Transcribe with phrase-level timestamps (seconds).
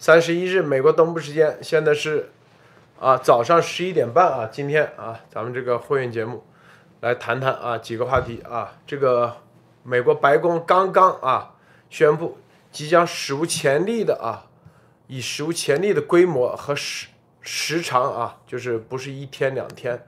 [0.00, 2.30] 三十一日美国东部时间，现在是
[3.00, 4.48] 啊早上十一点半啊。
[4.50, 6.44] 今天啊，咱们这个会员节目
[7.00, 8.74] 来谈谈啊几个话题啊。
[8.86, 9.38] 这个
[9.82, 11.56] 美国白宫刚刚啊
[11.90, 12.38] 宣布，
[12.70, 14.46] 即将史无前例的啊，
[15.08, 17.08] 以史无前例的规模和时
[17.40, 20.06] 时长啊，就是不是一天两天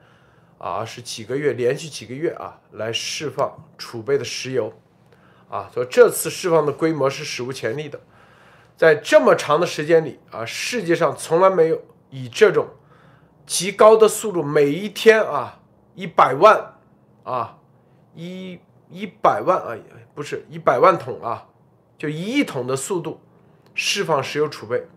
[0.57, 4.71] 啊，是几个月，连续几个月啊，来释放储备的石油
[5.49, 5.69] 啊。
[5.73, 7.99] 所以这次释放的规模是史无前例的。
[8.81, 12.65] 在这么长的时间里啊，世界上从来没有以这种
[13.45, 15.59] 极高的速度，每一天啊
[15.93, 16.79] 一百万
[17.21, 17.59] 啊
[18.15, 19.77] 一一百万啊
[20.15, 21.47] 不是一百万桶啊，
[21.95, 23.21] 就一亿桶的速度
[23.75, 24.87] 释放石油储备，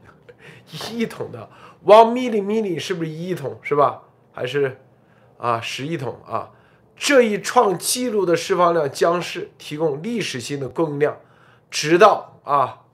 [0.72, 1.50] 一亿桶的
[1.84, 4.00] one million million 是不是一亿桶是吧？
[4.32, 4.80] 还是
[5.36, 6.52] 啊十亿桶啊？
[6.96, 11.18] 这一创纪录的释放量将是提供历史性的供应量，
[11.68, 12.84] 直到啊。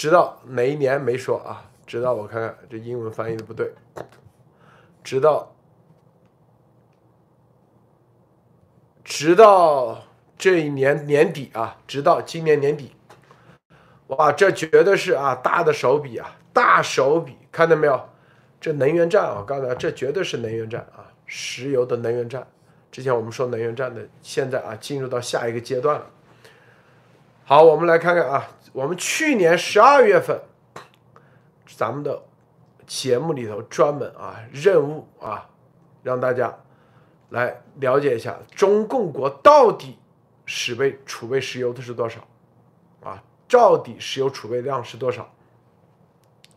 [0.00, 1.62] 直到哪一年没说啊？
[1.86, 3.70] 直到我看看这英文翻译的不对。
[5.04, 5.54] 直到
[9.04, 10.02] 直到
[10.38, 12.92] 这一年年底啊，直到今年年底，
[14.06, 18.08] 哇，这绝对是啊大的手笔啊，大手笔，看到没有？
[18.58, 22.46] 这能源战啊，我告诉大家，这绝对是能源战啊，石油的能源战。
[22.90, 26.06] 之前我们说能源战的，现在啊进入到下一个阶段了。
[27.50, 28.48] 好，我们来看看啊。
[28.72, 30.40] 我们去年十二月份，
[31.66, 32.22] 咱们的
[32.86, 35.50] 节目里头专门啊任务啊，
[36.04, 36.56] 让大家
[37.30, 39.98] 来了解一下中共国到底
[40.46, 42.20] 储备储备石油的是多少
[43.02, 43.20] 啊？
[43.48, 45.28] 到底石油储备量是多少？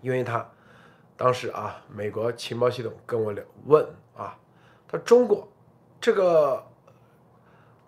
[0.01, 0.47] 因为他
[1.17, 3.83] 当时啊，美国情报系统跟我聊问
[4.15, 4.37] 啊，
[4.87, 5.47] 他中国
[5.99, 6.63] 这个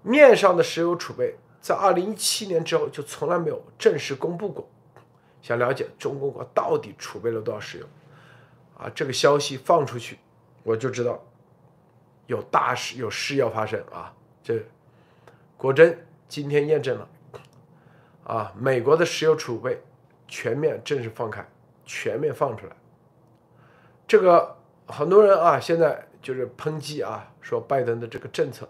[0.02, 1.36] 面上的石油储备。
[1.66, 4.70] 在二零一七年之后，就从来没有正式公布过。
[5.42, 7.88] 想了解中国国到底储备了多少石油，
[8.78, 10.20] 啊，这个消息放出去，
[10.62, 11.20] 我就知道
[12.28, 14.14] 有大事有事要发生啊！
[14.44, 14.64] 这
[15.58, 17.10] 果真今天验证了，
[18.26, 19.82] 啊，美国的石油储备
[20.28, 21.44] 全面正式放开，
[21.84, 22.76] 全面放出来。
[24.08, 24.56] 这个
[24.86, 28.70] 很多人啊，现在就是抨击啊，说拜登的这个政策。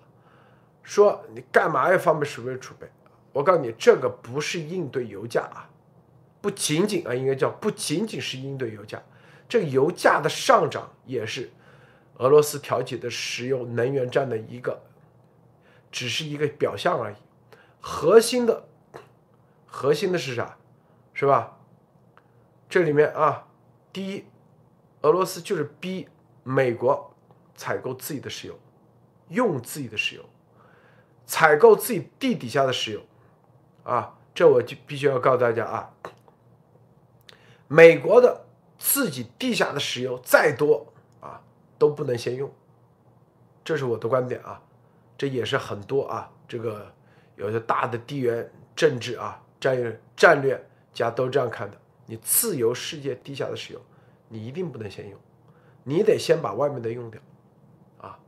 [0.86, 2.88] 说你干嘛要放备石油储备？
[3.34, 5.68] 我告诉你，这个不是应对油价啊，
[6.40, 9.02] 不仅仅啊，应该叫不仅仅是应对油价，
[9.50, 11.50] 这油价的上涨也是
[12.18, 14.80] 俄罗斯挑起的石油能源战的一个，
[15.92, 17.16] 只是一个表象而已。
[17.82, 18.68] 核心的，
[19.66, 20.56] 核心的是啥？
[21.14, 21.58] 是吧？
[22.70, 23.48] 这里面啊，
[23.92, 24.24] 第一，
[25.02, 26.08] 俄罗斯就是逼
[26.44, 27.14] 美国
[27.56, 28.58] 采购自己的石油，
[29.30, 30.24] 用自己的石油。
[31.26, 33.02] 采购自己地底下的石油，
[33.84, 35.92] 啊，这我就必须要告诉大家啊，
[37.68, 38.46] 美国的
[38.78, 40.86] 自己地下的石油再多
[41.20, 41.42] 啊，
[41.80, 42.54] 都不能先用，
[43.64, 44.62] 这是我的观点啊，
[45.18, 46.94] 这也是很多啊，这个
[47.36, 53.82] 有些大的地缘政治啊战略战略家都这样看的，你自由世界地下的石油，
[54.30, 55.20] 你一定不能先用，
[55.84, 57.20] 你得先把外面的用掉，
[58.00, 58.20] 啊，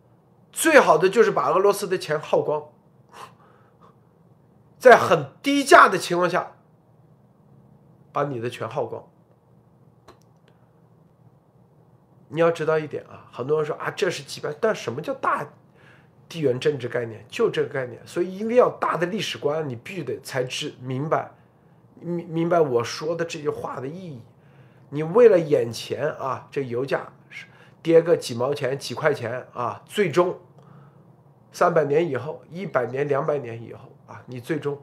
[0.51, 2.67] 最好的就是把俄罗斯的钱耗光。
[4.77, 6.51] 在很低价的情况下，
[8.11, 9.03] 把你的全耗光。
[12.29, 15.47] 你要知道一点啊，很多人说啊，这是几百，但什么叫大
[16.27, 17.25] 地缘政治概念？
[17.29, 21.31] 就这个概念，所以一定要大的历史观，你必须得才知明白，
[22.01, 24.21] 明明白我说的这句话的意义。
[24.89, 27.13] 你为了眼前啊，这油价
[27.81, 30.37] 跌个几毛钱、几块钱啊，最终
[31.51, 33.96] 三百年以后、一百年、两百年以后。
[34.07, 34.77] 啊，你最终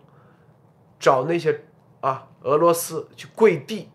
[1.01, 1.65] 找那些
[2.01, 3.89] 啊俄罗斯去跪地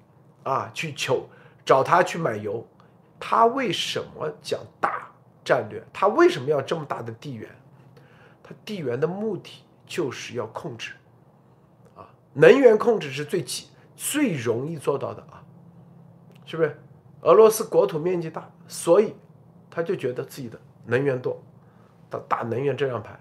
[0.44, 1.28] 啊去求
[1.64, 2.66] 找他去买油，
[3.20, 5.12] 他为什么讲大
[5.44, 5.84] 战略？
[5.94, 7.50] 他为什么要这么大的地缘？
[8.44, 10.94] 他地缘的目的就是要控制
[11.96, 15.44] 啊，能源控制是最紧最容易做到的啊，
[16.46, 16.80] 是不是？
[17.22, 19.14] 俄罗斯国土面积大，所以
[19.70, 21.38] 他就觉得自己的能源多，
[22.10, 23.20] 打打能源这张牌，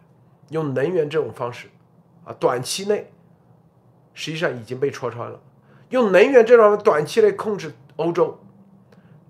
[0.51, 1.69] 用能源这种方式。
[2.29, 3.11] 啊，短期内
[4.13, 5.41] 实际上已经被戳穿了，
[5.89, 8.39] 用能源这种短期内控制欧洲，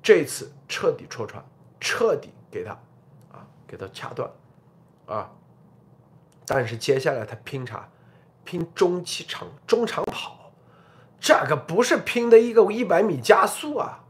[0.02, 1.40] 这次彻底戳穿，
[1.78, 2.72] 彻底给他
[3.30, 4.28] 啊，给他掐断，
[5.06, 5.30] 啊，
[6.44, 7.88] 但是接下来他拼啥？
[8.42, 10.50] 拼中期长中长跑，
[11.20, 14.02] 这个不是拼的一个一百米加速啊，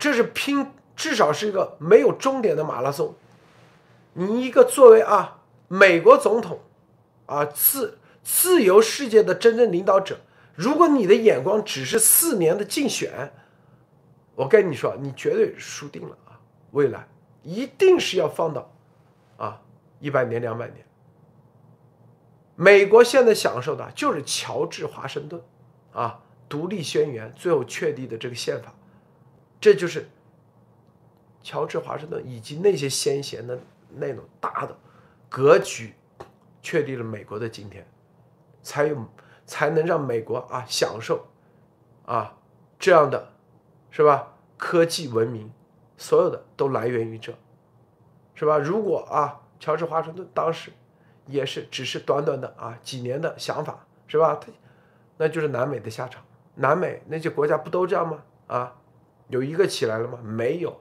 [0.00, 3.14] 这是拼至少是一个没有终点的马拉松。
[4.14, 5.38] 你一个作为啊
[5.68, 6.58] 美国总统
[7.26, 7.98] 啊自。
[8.28, 10.18] 自由世界的真正领导者，
[10.56, 13.32] 如果你的眼光只是四年的竞选，
[14.34, 16.40] 我跟你说，你绝对输定了啊！
[16.72, 17.06] 未来
[17.44, 18.68] 一定是要放到
[19.36, 19.62] 啊
[20.00, 20.84] 一百年、两百年。
[22.56, 25.40] 美国现在享受的就是乔治华盛顿
[25.92, 28.74] 啊独立宣言最后确立的这个宪法，
[29.60, 30.08] 这就是
[31.44, 33.56] 乔治华盛顿以及那些先贤的
[33.94, 34.76] 那种大的
[35.28, 35.94] 格局，
[36.60, 37.86] 确立了美国的今天，
[38.66, 38.96] 才有。
[39.48, 41.24] 才能让美国啊享受，
[42.04, 42.34] 啊
[42.80, 43.28] 这样的，
[43.92, 44.32] 是吧？
[44.56, 45.52] 科技文明，
[45.96, 47.32] 所有的都来源于这，
[48.34, 48.58] 是吧？
[48.58, 50.72] 如果啊，乔治华盛顿当时
[51.26, 54.34] 也是只是短短的啊几年的想法，是吧？
[54.40, 54.48] 他
[55.16, 56.24] 那就是南美的下场。
[56.56, 58.24] 南美那些国家不都这样吗？
[58.48, 58.74] 啊，
[59.28, 60.18] 有一个起来了吗？
[60.24, 60.80] 没有，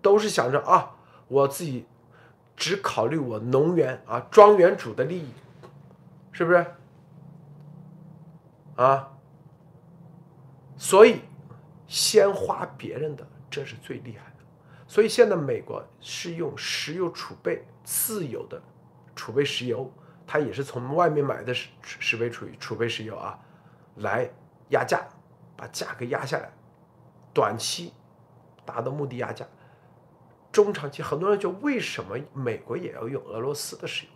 [0.00, 0.94] 都是想着啊，
[1.26, 1.86] 我自己
[2.54, 5.32] 只考虑我农园啊庄园主的利益，
[6.30, 6.64] 是不是？
[8.76, 9.10] 啊，
[10.76, 11.20] 所以
[11.86, 14.44] 先花别人的，这是最厉害的。
[14.86, 18.60] 所以现在美国是用石油储备自有的
[19.14, 19.90] 储备石油，
[20.26, 23.38] 它也是从外面买的石石备储储备石油啊，
[23.96, 24.30] 来
[24.68, 25.00] 压价，
[25.56, 26.50] 把价格压下来，
[27.32, 27.92] 短期
[28.64, 29.46] 达到目的压价，
[30.52, 34.12] 中长期很多人就为什么美国也要用俄罗斯的石油？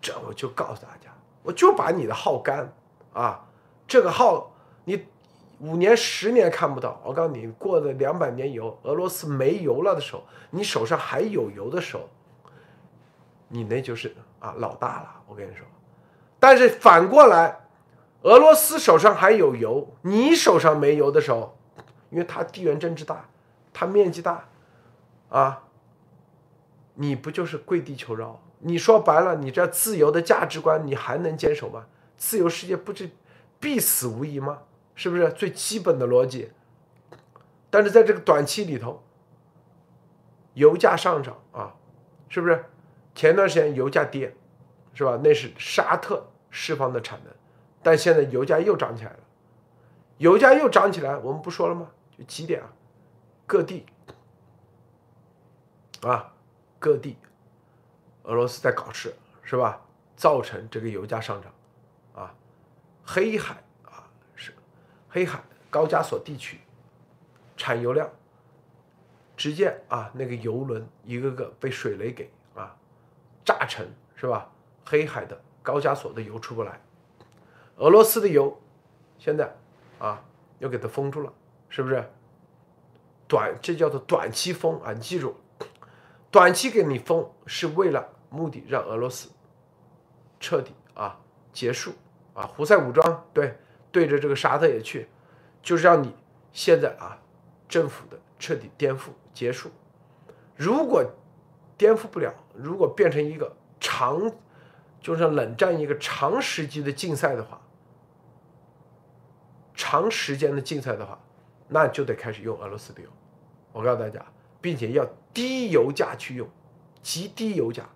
[0.00, 1.10] 这我就告诉大家，
[1.42, 2.72] 我就把你的耗干
[3.12, 3.44] 啊。
[3.86, 4.54] 这个号
[4.84, 5.06] 你
[5.60, 12.08] 五年十年看不到，我告诉你，过了两百年以后，俄罗斯没油了的时候，你手上还有油的时候，
[13.48, 15.22] 你那就是啊老大了。
[15.26, 15.64] 我跟你说，
[16.40, 17.60] 但是反过来，
[18.22, 21.56] 俄罗斯手上还有油，你手上没油的时候，
[22.10, 23.28] 因为它地缘政治大，
[23.72, 24.48] 它面积大，
[25.28, 25.62] 啊，
[26.94, 28.40] 你不就是跪地求饶？
[28.58, 31.86] 你说白了，你这自由的价值观你还能坚守吗？
[32.16, 33.08] 自由世界不是？
[33.64, 34.64] 必死无疑吗？
[34.94, 36.52] 是不是最基本的逻辑？
[37.70, 39.02] 但是在这个短期里头，
[40.52, 41.74] 油价上涨啊，
[42.28, 42.66] 是不是？
[43.14, 44.36] 前段时间油价跌，
[44.92, 45.18] 是吧？
[45.24, 47.32] 那是沙特释放的产能，
[47.82, 49.18] 但现在油价又涨起来了。
[50.18, 51.90] 油价又涨起来，我们不说了吗？
[52.16, 52.70] 就几点啊？
[53.46, 53.86] 各地
[56.02, 56.34] 啊，
[56.78, 57.16] 各地，
[58.24, 59.80] 俄罗斯在搞事，是吧？
[60.14, 61.50] 造成这个油价上涨。
[63.04, 64.52] 黑海啊，是
[65.08, 66.60] 黑海高加索地区
[67.56, 68.10] 产油量，
[69.36, 72.74] 直接啊那个油轮一个个被水雷给啊
[73.44, 73.86] 炸沉，
[74.16, 74.50] 是吧？
[74.86, 76.80] 黑海的高加索的油出不来，
[77.76, 78.60] 俄罗斯的油
[79.18, 79.54] 现在
[79.98, 80.22] 啊
[80.58, 81.32] 又给它封住了，
[81.68, 82.10] 是不是？
[83.26, 85.34] 短这叫做短期封啊，你记住，
[86.30, 89.30] 短期给你封是为了目的让俄罗斯
[90.38, 91.18] 彻底啊
[91.52, 91.92] 结束。
[92.34, 93.56] 啊，胡塞武装对
[93.90, 95.08] 对着这个沙特也去，
[95.62, 96.14] 就是让你
[96.52, 97.16] 现在啊，
[97.68, 99.70] 政府的彻底颠覆结束。
[100.56, 101.04] 如果
[101.76, 104.30] 颠覆不了，如果变成一个长，
[105.00, 107.60] 就是冷战一个长时期的竞赛的话，
[109.74, 111.18] 长时间的竞赛的话，
[111.68, 113.08] 那就得开始用俄罗斯的油。
[113.72, 114.24] 我告诉大家，
[114.60, 116.48] 并且要低油价去用，
[117.02, 117.88] 极低油价，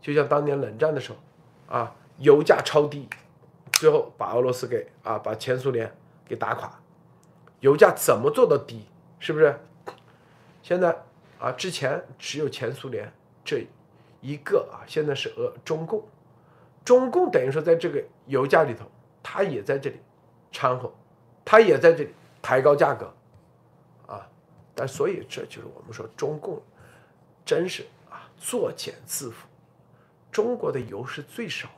[0.00, 1.18] 就像当年冷战的时候
[1.76, 3.08] 啊，油价超低。
[3.82, 5.92] 最后把俄罗斯给啊，把前苏联
[6.24, 6.72] 给打垮，
[7.58, 8.86] 油价怎么做到低？
[9.18, 9.58] 是不是？
[10.62, 10.96] 现在
[11.40, 13.12] 啊，之前只有前苏联
[13.44, 13.66] 这
[14.20, 16.00] 一个啊，现在是俄中共，
[16.84, 18.86] 中共等于说在这个油价里头，
[19.20, 19.96] 它也在这里
[20.52, 20.94] 掺和，
[21.44, 23.12] 它也在这里抬高价格
[24.06, 24.24] 啊。
[24.76, 26.62] 但所以这就是我们说中共
[27.44, 29.34] 真是啊作茧自缚，
[30.30, 31.68] 中国的油是最少。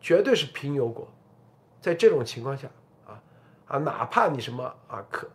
[0.00, 1.06] 绝对是贫油国，
[1.78, 2.66] 在这种情况下，
[3.06, 3.22] 啊
[3.66, 5.28] 啊，哪怕你什么啊可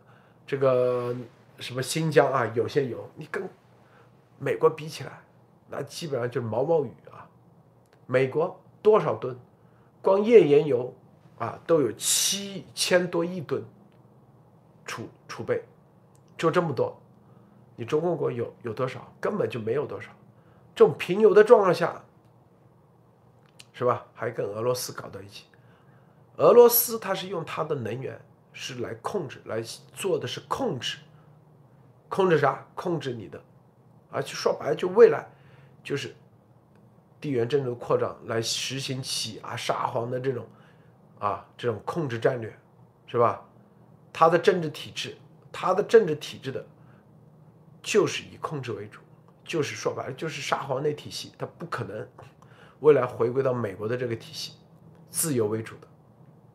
[0.44, 1.14] 这个
[1.60, 3.48] 什么新疆啊有些油，你跟
[4.38, 5.20] 美国比起来，
[5.70, 7.28] 那基本上就是毛毛雨啊。
[8.06, 9.38] 美国多少吨，
[10.02, 10.92] 光页岩油
[11.38, 13.62] 啊都有七千多亿吨
[14.84, 15.62] 储储备，
[16.36, 17.00] 就这么多，
[17.76, 19.06] 你中国国有有多少？
[19.20, 20.10] 根本就没有多少。
[20.74, 22.02] 这种贫油的状况下。
[23.78, 24.06] 是吧？
[24.14, 25.44] 还跟俄罗斯搞到一起，
[26.38, 28.18] 俄罗斯它是用它的能源
[28.54, 29.60] 是来控制，来
[29.92, 30.96] 做的是控制，
[32.08, 32.66] 控制啥？
[32.74, 33.38] 控制你的，
[34.10, 35.28] 啊，就说白了，就未来
[35.84, 36.16] 就是
[37.20, 40.46] 地缘政治扩张，来实行起啊沙皇的这种
[41.18, 42.58] 啊这种控制战略，
[43.06, 43.46] 是吧？
[44.10, 45.14] 它的政治体制，
[45.52, 46.64] 它的政治体制的，
[47.82, 49.00] 就是以控制为主，
[49.44, 52.08] 就是说白了，就是沙皇那体系，它不可能。
[52.80, 54.54] 未来回归到美国的这个体系，
[55.08, 55.86] 自由为主的，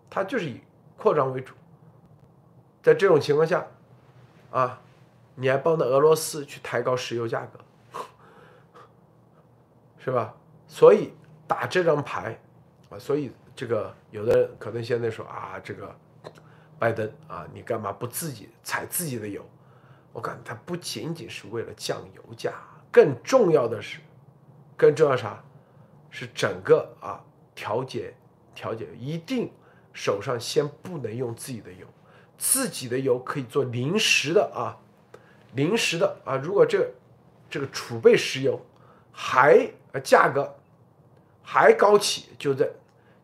[0.10, 0.62] 它就是以
[0.98, 1.54] 扩张为主。
[2.84, 3.66] 在这种情况下，
[4.52, 4.82] 啊，
[5.36, 7.60] 你还帮着俄罗斯去抬高石油价格，
[10.00, 10.34] 是吧？
[10.68, 11.14] 所以
[11.48, 12.40] 打这张牌
[12.90, 15.94] 啊，所以这个有的人可能现在说啊，这个
[16.80, 19.46] 拜登啊，你干嘛不自己采自己的油？
[20.14, 22.54] 我感觉他不仅仅是为了降油价，
[22.92, 24.00] 更重要的是，
[24.76, 25.42] 更重要啥？
[26.12, 27.24] 是整个啊
[27.56, 28.14] 调节
[28.54, 29.52] 调节，一定
[29.92, 31.88] 手上先不能用自己的油，
[32.38, 34.78] 自己的油可以做临时的啊，
[35.56, 36.36] 临时的啊。
[36.36, 36.92] 如果这
[37.50, 38.64] 这个储备石油
[39.12, 40.56] 还呃价格
[41.42, 42.70] 还高起，就在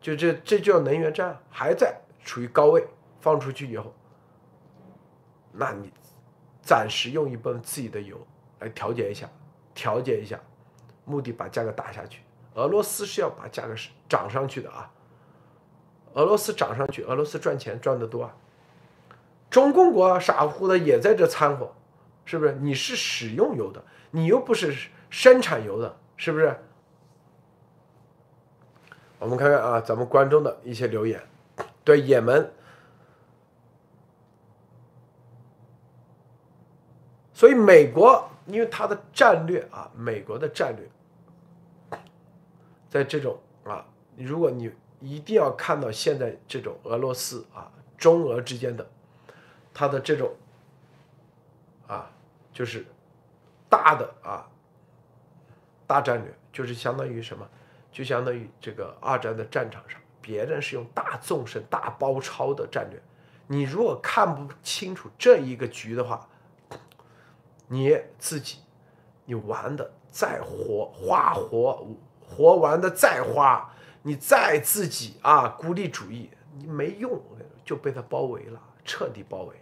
[0.00, 2.84] 就这这叫能源战还在处于高位，
[3.20, 3.94] 放出去以后，
[5.52, 5.92] 那你。
[6.60, 8.20] 暂时用一部分自己的油
[8.58, 9.26] 来调节一下，
[9.72, 10.38] 调节一下，
[11.06, 12.20] 目的把价格打下去。
[12.58, 14.90] 俄罗斯是要把价格是涨上去的啊！
[16.14, 18.34] 俄罗斯涨上去，俄罗斯赚钱赚得多啊！
[19.48, 21.72] 中共国傻乎乎的也在这掺和，
[22.24, 22.54] 是不是？
[22.54, 24.74] 你是使用油的，你又不是
[25.08, 26.58] 生产油的，是不是？
[29.20, 31.22] 我们看看啊，咱们观众的一些留言，
[31.84, 32.52] 对也门。
[37.32, 40.84] 所以美国，因为它的战略啊，美国的战略，
[42.88, 48.88] 在这种啊，如果你一定要看到现在这种俄罗斯啊，中俄之间的，
[49.72, 50.34] 它的这种
[51.86, 52.10] 啊，
[52.52, 52.84] 就是
[53.68, 54.48] 大的啊，
[55.86, 57.48] 大战略，就是相当于什么？
[57.90, 63.00] 就相当于这个二战的战场上，别人是用大纵深、大包抄的战略，
[63.46, 66.28] 你如果看不清楚这一个局的话。
[67.70, 68.60] 你自己，
[69.26, 71.86] 你玩的再活花活
[72.28, 77.20] 活玩的再花，你再自己啊孤立主义，你没用，
[77.64, 79.56] 就被他包围了，彻底包围。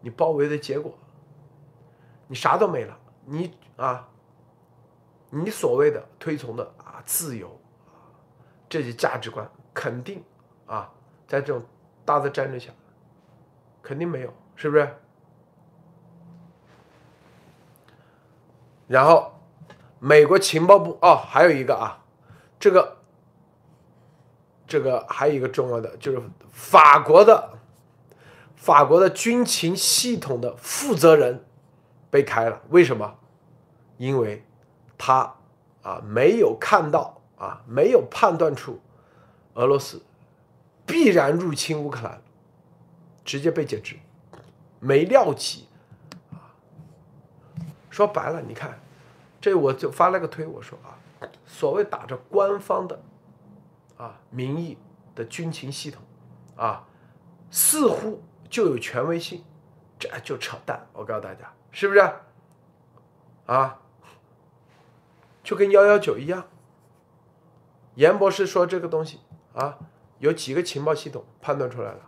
[0.00, 0.92] 你包围的结果，
[2.26, 2.98] 你啥都没了。
[3.24, 4.08] 你啊，
[5.30, 7.58] 你所谓的推崇的啊自由
[8.68, 10.22] 这些价值观，肯定
[10.66, 10.92] 啊
[11.26, 11.64] 在这种
[12.04, 12.70] 大的战略下，
[13.80, 14.94] 肯定没有，是不是？
[18.88, 19.32] 然后，
[20.04, 22.02] 美国情报部哦，还有一个啊，
[22.58, 22.96] 这个，
[24.66, 27.50] 这个还有一个重要的就是法国的，
[28.56, 31.44] 法国的军情系统的负责人
[32.10, 33.14] 被开了，为什么？
[33.96, 34.44] 因为
[34.98, 35.36] 他
[35.82, 38.80] 啊没有看到啊没有判断出
[39.54, 40.02] 俄罗斯
[40.84, 42.20] 必然入侵乌克兰，
[43.24, 43.94] 直接被解职，
[44.80, 45.68] 没料起。
[47.88, 48.80] 说白了，你看，
[49.42, 50.94] 这我就发了个推，我说啊，
[51.44, 53.02] 所谓打着官方的
[53.96, 54.78] 啊名义
[55.16, 56.00] 的军情系统
[56.54, 56.86] 啊，
[57.50, 59.44] 似乎就有权威性，
[59.98, 60.86] 这就扯淡。
[60.92, 62.00] 我告诉大家，是不是？
[63.46, 63.80] 啊，
[65.42, 66.44] 就跟幺幺九一样。
[67.96, 69.18] 严博士说这个东西
[69.54, 69.76] 啊，
[70.20, 71.98] 有几个情报系统判断出来了，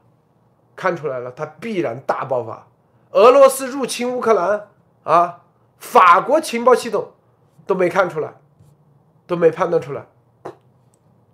[0.77, 2.69] 看出来了，它必然大爆发。
[3.11, 4.69] 俄罗斯入侵乌克兰
[5.03, 5.41] 啊。
[5.77, 7.13] 法国情报系统
[7.67, 8.35] 都没看出来，
[9.27, 10.07] 都没判断出来，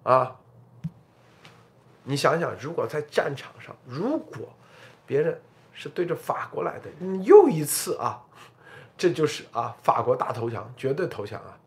[0.02, 0.36] 啊！
[2.04, 4.48] 你想想，如果在战场上，如果
[5.06, 5.40] 别人
[5.72, 6.88] 是对着法国来的，
[7.22, 8.22] 又一次啊，
[8.96, 11.58] 这就是啊，法国大投降，绝对投降啊，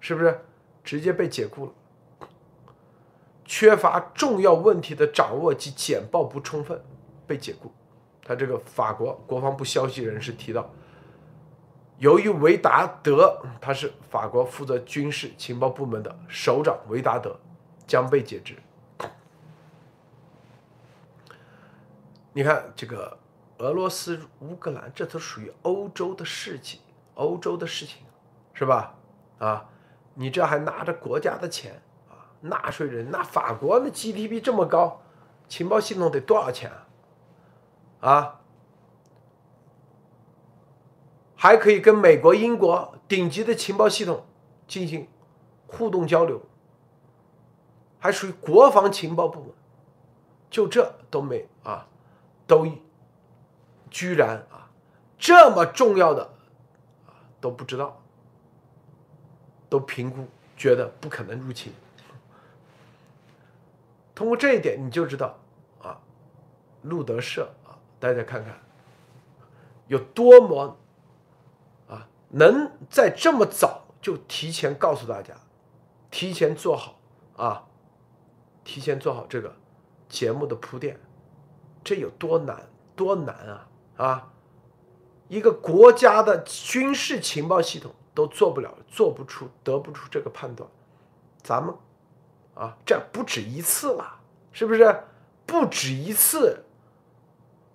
[0.00, 0.40] 是不是？
[0.84, 1.72] 直接被解雇了，
[3.44, 6.80] 缺乏重要问题的掌握及简报不充分，
[7.26, 7.72] 被解雇。
[8.22, 10.70] 他这个法国国防部消息人士提到。
[11.98, 17.38] 由于维达德他是法国负责军事情报部门的首长，维达德
[17.86, 18.56] 将被解职。
[22.34, 23.16] 你看这个
[23.58, 26.80] 俄罗斯乌克兰，这都属于欧洲的事情，
[27.14, 28.02] 欧洲的事情，
[28.52, 28.94] 是吧？
[29.38, 29.66] 啊，
[30.12, 35.00] 你这还拿着国家的钱啊，纳税人，那法国那 GDP 这么高，
[35.48, 36.70] 情报系统得多少钱
[38.00, 38.10] 啊？
[38.10, 38.40] 啊？
[41.38, 44.24] 还可以跟美国、英国顶级的情报系统
[44.66, 45.06] 进行
[45.66, 46.40] 互动交流，
[47.98, 49.50] 还属于国防情报部门，
[50.48, 51.86] 就这都没啊，
[52.46, 52.66] 都
[53.90, 54.70] 居然啊
[55.18, 56.22] 这么重要的
[57.06, 58.02] 啊都不知道，
[59.68, 60.26] 都评估
[60.56, 61.70] 觉得不可能入侵。
[64.14, 65.38] 通过这一点你就知道
[65.82, 66.00] 啊，
[66.82, 68.58] 路德社啊，大家看看
[69.86, 70.78] 有多么。
[72.36, 75.34] 能在这么早就提前告诉大家，
[76.10, 76.98] 提前做好
[77.36, 77.64] 啊，
[78.62, 79.54] 提前做好这个
[80.08, 81.00] 节目的铺垫，
[81.82, 84.32] 这有多难多难啊啊！
[85.28, 90.68] 一个国家的军事情报系统都做不了，做不出，得不出这个判断，
[91.42, 91.74] 咱们
[92.54, 94.20] 啊，这不止一次了，
[94.52, 95.02] 是不是？
[95.46, 96.64] 不止一次，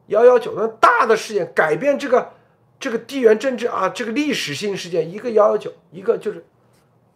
[0.08, 2.34] 幺幺九那大的事件改变这个
[2.82, 6.44] 这个地缘政治啊，这个历史性事件，一个幺幺九，一个就是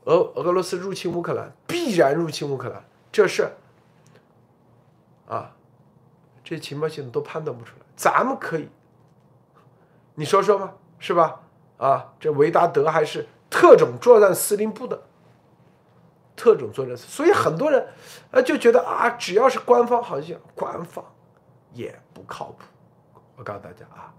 [0.04, 3.50] 俄俄罗斯入侵乌克兰，必然入侵乌克兰，这事
[5.28, 5.56] 啊，
[6.44, 8.70] 这情报系统都判断不出来，咱们可以，
[10.14, 11.42] 你说说吧，是吧？
[11.78, 15.02] 啊，这维达德还是特种作战司令部的。
[16.36, 17.88] 特种作战，所以很多人，
[18.30, 21.04] 呃，就觉得啊，只要是官方，好像官方
[21.72, 22.66] 也不靠谱。
[23.38, 24.14] 我告诉大家啊，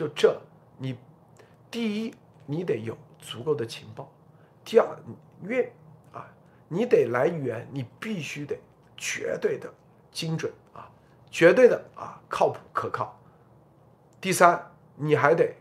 [0.00, 0.40] 就这，
[0.78, 0.96] 你
[1.70, 2.14] 第一，
[2.46, 4.06] 你得有足够的情报；
[4.64, 4.86] 第二，
[5.42, 5.70] 越
[6.10, 6.26] 啊，
[6.68, 8.58] 你得来源，你必须得
[8.96, 9.70] 绝对的
[10.10, 10.90] 精准啊，
[11.30, 13.20] 绝对的啊，靠谱可靠。
[14.22, 15.54] 第三，你还得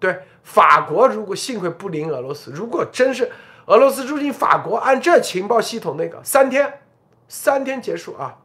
[0.00, 3.30] 对法国，如果幸亏不临俄罗斯，如果真是。
[3.66, 6.80] 俄罗斯入侵法国，按这情报系统那个三天，
[7.28, 8.38] 三天结束啊！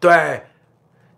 [0.00, 0.46] 对，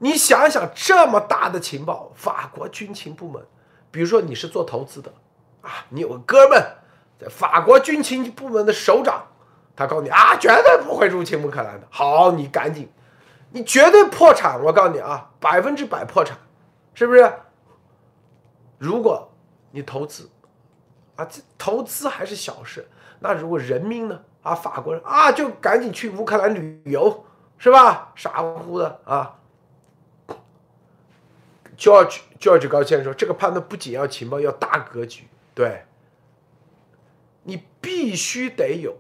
[0.03, 3.47] 你想想这么大的情报，法国军情部门，
[3.91, 5.13] 比如说你是做投资的
[5.61, 6.59] 啊，你有个哥们
[7.21, 9.27] 在法国军情部门的首长，
[9.77, 11.87] 他告诉你啊，绝对不会入侵乌克兰的。
[11.91, 12.91] 好，你赶紧，
[13.51, 14.59] 你绝对破产！
[14.65, 16.39] 我告诉你啊，百分之百破产，
[16.95, 17.31] 是不是？
[18.79, 19.31] 如果
[19.71, 20.31] 你投资。
[21.17, 22.89] 啊，这投资还是小事。
[23.19, 24.19] 那如果人命呢？
[24.43, 27.27] 啊，法国人啊，就赶紧去乌克兰旅游，
[27.59, 28.11] 是吧？
[28.15, 29.37] 傻乎乎的啊。
[31.81, 35.27] George George 高先生说，这个判断不仅要情报，要大格局。
[35.55, 35.83] 对，
[37.43, 38.97] 你必须得有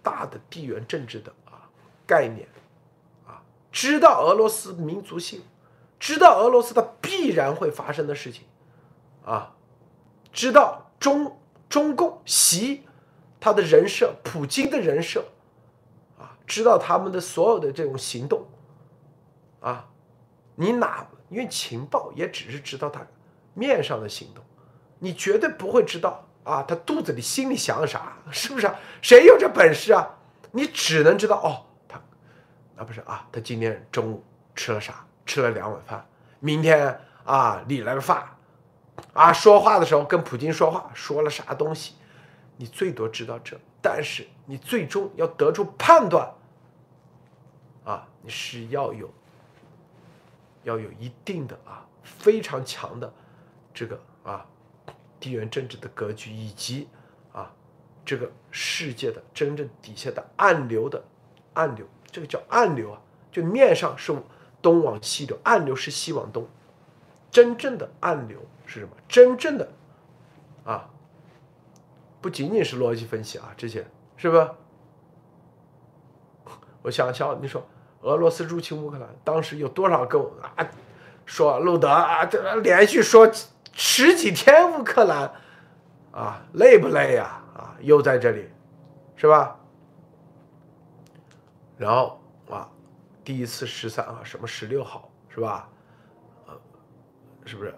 [0.00, 1.68] 大的地缘政治的啊
[2.06, 2.48] 概念，
[3.26, 3.42] 啊，
[3.72, 5.42] 知道俄罗斯民族性，
[5.98, 8.44] 知道俄罗斯它必然会发生的事情，
[9.26, 9.54] 啊，
[10.32, 11.36] 知道中。
[11.66, 12.84] 中共习
[13.40, 15.24] 他的人设，普京的人设，
[16.16, 18.46] 啊，知道他们的所有的这种行动，
[19.58, 19.88] 啊，
[20.54, 23.00] 你哪因为情报也只是知道他
[23.54, 24.44] 面上的行动，
[24.98, 28.74] 你绝对不会知道啊，他肚子里心里想啥，是不是啊？
[29.02, 30.08] 谁有这本事啊？
[30.52, 31.96] 你只能知道哦，他
[32.76, 35.04] 啊不是啊，他今天中午吃了啥？
[35.26, 36.06] 吃了两碗饭，
[36.38, 38.36] 明天啊理了个发。
[39.12, 41.94] 啊，说话的时候跟普京说话说了啥东西，
[42.56, 46.32] 你最多知道这，但是你最终要得出判断，
[47.84, 49.12] 啊，你是要有，
[50.64, 53.12] 要有一定的啊非常强的
[53.72, 54.44] 这个啊
[55.20, 56.88] 地缘政治的格局，以及
[57.32, 57.54] 啊
[58.04, 61.02] 这个世界的真正底下的暗流的
[61.54, 63.00] 暗流，这个叫暗流啊，
[63.30, 64.12] 就面上是
[64.60, 66.48] 东往西流，暗流是西往东，
[67.30, 68.40] 真正的暗流。
[68.66, 68.96] 是什么？
[69.06, 69.68] 真正的
[70.64, 70.88] 啊，
[72.22, 74.54] 不仅仅是逻辑分析啊，这些是吧？
[76.80, 77.62] 我想想，你说
[78.04, 80.66] 俄罗斯入侵乌克兰，当时有多少个啊？
[81.24, 83.30] 说路德啊，这连续说
[83.72, 85.32] 十几天乌克兰
[86.12, 87.42] 啊，累不累呀？
[87.56, 88.46] 啊，又在这里，
[89.16, 89.58] 是吧？
[91.78, 92.68] 然后啊，
[93.24, 95.66] 第一次十三啊，什么十六号是吧？
[96.46, 96.52] 呃，
[97.46, 97.74] 是不是？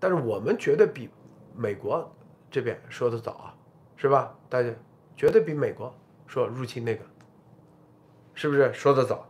[0.00, 1.08] 但是我们绝对比
[1.54, 2.12] 美国
[2.50, 3.54] 这边说的早啊，
[3.96, 4.34] 是吧？
[4.48, 4.68] 大家
[5.16, 5.94] 绝对比美国
[6.26, 7.04] 说入侵那个，
[8.34, 9.29] 是不是说的早？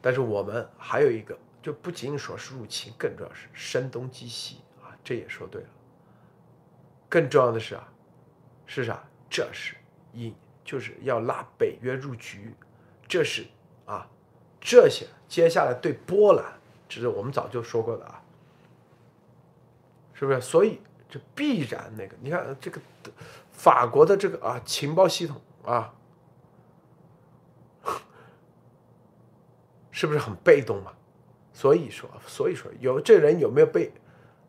[0.00, 5.68] 但是我们还有一个，就不仅仅说是入侵，更重要是声东击西啊，这也说对了。
[7.08, 7.88] 更重要的是啊，
[8.66, 9.02] 是啥？
[9.30, 9.74] 这是
[10.12, 10.34] 一
[10.64, 12.54] 就是要拉北约入局，
[13.06, 13.46] 这是
[13.86, 14.06] 啊，
[14.60, 16.44] 这些接下来对波兰，
[16.88, 18.22] 这是我们早就说过的啊。
[20.14, 20.40] 是不是？
[20.40, 22.80] 所以这必然那个，你看这个
[23.52, 25.94] 法国的这个啊情报系统啊，
[29.98, 30.92] 是不是很被动嘛？
[31.52, 33.92] 所以说，所以说有这人有没有被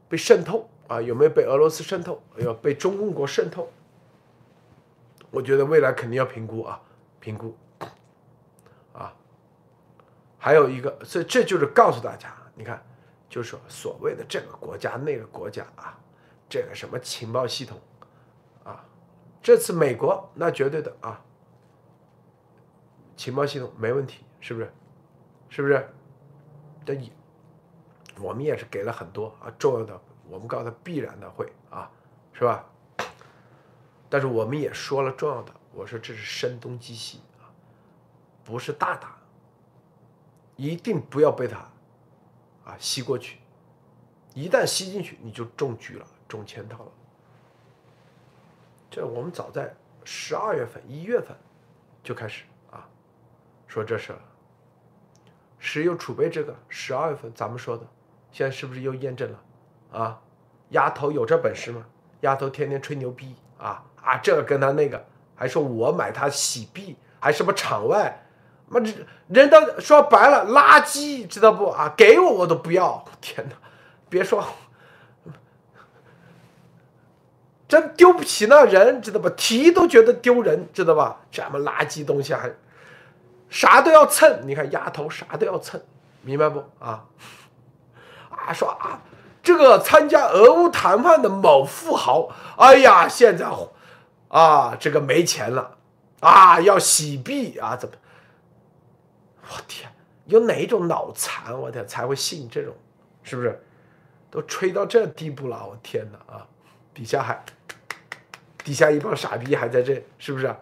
[0.07, 1.01] 被渗透啊？
[1.01, 2.21] 有没有被俄罗斯渗透？
[2.37, 3.67] 要被中共国渗透？
[5.31, 6.79] 我觉得未来肯定要评估啊，
[7.19, 7.57] 评估
[8.93, 9.11] 啊。
[10.37, 12.85] 还有一个，这这就是告诉大家，你看。
[13.27, 15.97] 就是说，所谓的这个国家那个国家啊，
[16.47, 17.79] 这个什么情报系统
[18.63, 18.85] 啊，
[19.41, 21.23] 这次美国那绝对的啊，
[23.15, 24.71] 情报系统没问题，是不是？
[25.49, 25.89] 是不是？
[26.85, 27.11] 这也
[28.19, 31.91] 我们也是给了很多啊重要的，我们告诉他必然的会啊，
[32.33, 32.65] 是吧？
[34.09, 37.45] 但是我们也说了重要的，我说这是声东击西啊，
[38.43, 39.17] 不是大打，
[40.55, 41.57] 一定不要被他
[42.65, 43.37] 啊吸过去。
[44.33, 46.91] 一旦吸进去，你就中局了，中圈套了。
[48.89, 51.37] 这我们早在十二月份、一月份
[52.01, 52.87] 就开始啊
[53.67, 54.21] 说这事了。
[55.59, 57.85] 石油储备这个十二月份咱们说的，
[58.31, 59.39] 现在是不是又验证了？
[59.91, 60.19] 啊，
[60.69, 61.85] 丫头有这本事吗？
[62.21, 68.25] 丫头天天吹牛逼啊啊，这个跟他那个，还说我买他洗币，还什么场外，
[68.67, 68.93] 妈这
[69.27, 71.93] 人都说白了垃圾，知道不啊？
[71.95, 73.55] 给我我都不要，天哪！
[74.09, 74.43] 别说，
[77.67, 79.29] 真丢不起那人，知道吧？
[79.37, 81.21] 提都觉得丢人，知道吧？
[81.31, 82.51] 这么垃圾东西还
[83.49, 85.81] 啥都要蹭，你看丫头啥都要蹭，
[86.21, 87.05] 明白不啊？
[88.29, 89.01] 啊说啊，
[89.41, 93.47] 这个参加俄乌谈判的某富豪，哎呀，现在
[94.27, 95.77] 啊这个没钱了
[96.19, 97.95] 啊，要洗币啊，怎么？
[99.49, 99.91] 我天，
[100.25, 102.73] 有哪一种脑残，我天才会信这种，
[103.23, 103.63] 是不是？
[104.31, 106.45] 都吹到这地步了，我天哪啊！
[106.93, 107.43] 底下还
[108.63, 110.55] 底下一帮傻逼还在这，是不是？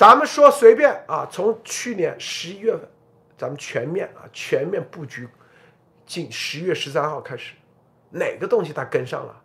[0.00, 2.88] 咱们说随便啊，从去年十一月份，
[3.36, 5.28] 咱们全面啊全面布局，
[6.06, 7.52] 进十月十三号开始，
[8.08, 9.42] 哪个东西它跟上了？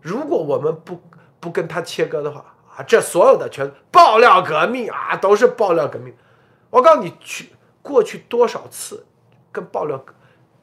[0.00, 0.98] 如果我们不
[1.38, 6.16] 不跟它切割的话啊，这所有的全爆料革命啊，都是爆料革命。
[6.70, 7.50] 我告诉你，去
[7.82, 9.04] 过去多少次
[9.52, 10.02] 跟爆料。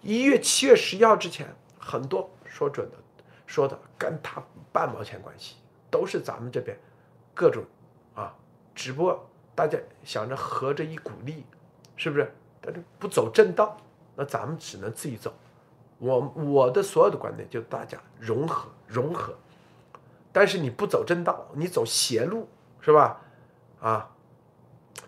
[0.01, 1.45] 一月七月十一号之前，
[1.77, 2.97] 很多说准的
[3.45, 5.57] 说的跟他半毛钱关系，
[5.91, 6.75] 都是咱们这边
[7.35, 7.63] 各种
[8.15, 8.33] 啊，
[8.79, 11.45] 只不过大家想着合着一股力，
[11.97, 12.33] 是不是？
[12.61, 13.75] 但是不走正道，
[14.15, 15.33] 那咱们只能自己走。
[15.97, 19.35] 我我的所有的观点就大家融合融合，
[20.31, 22.47] 但是你不走正道，你走邪路，
[22.79, 23.19] 是吧？
[23.81, 24.09] 啊，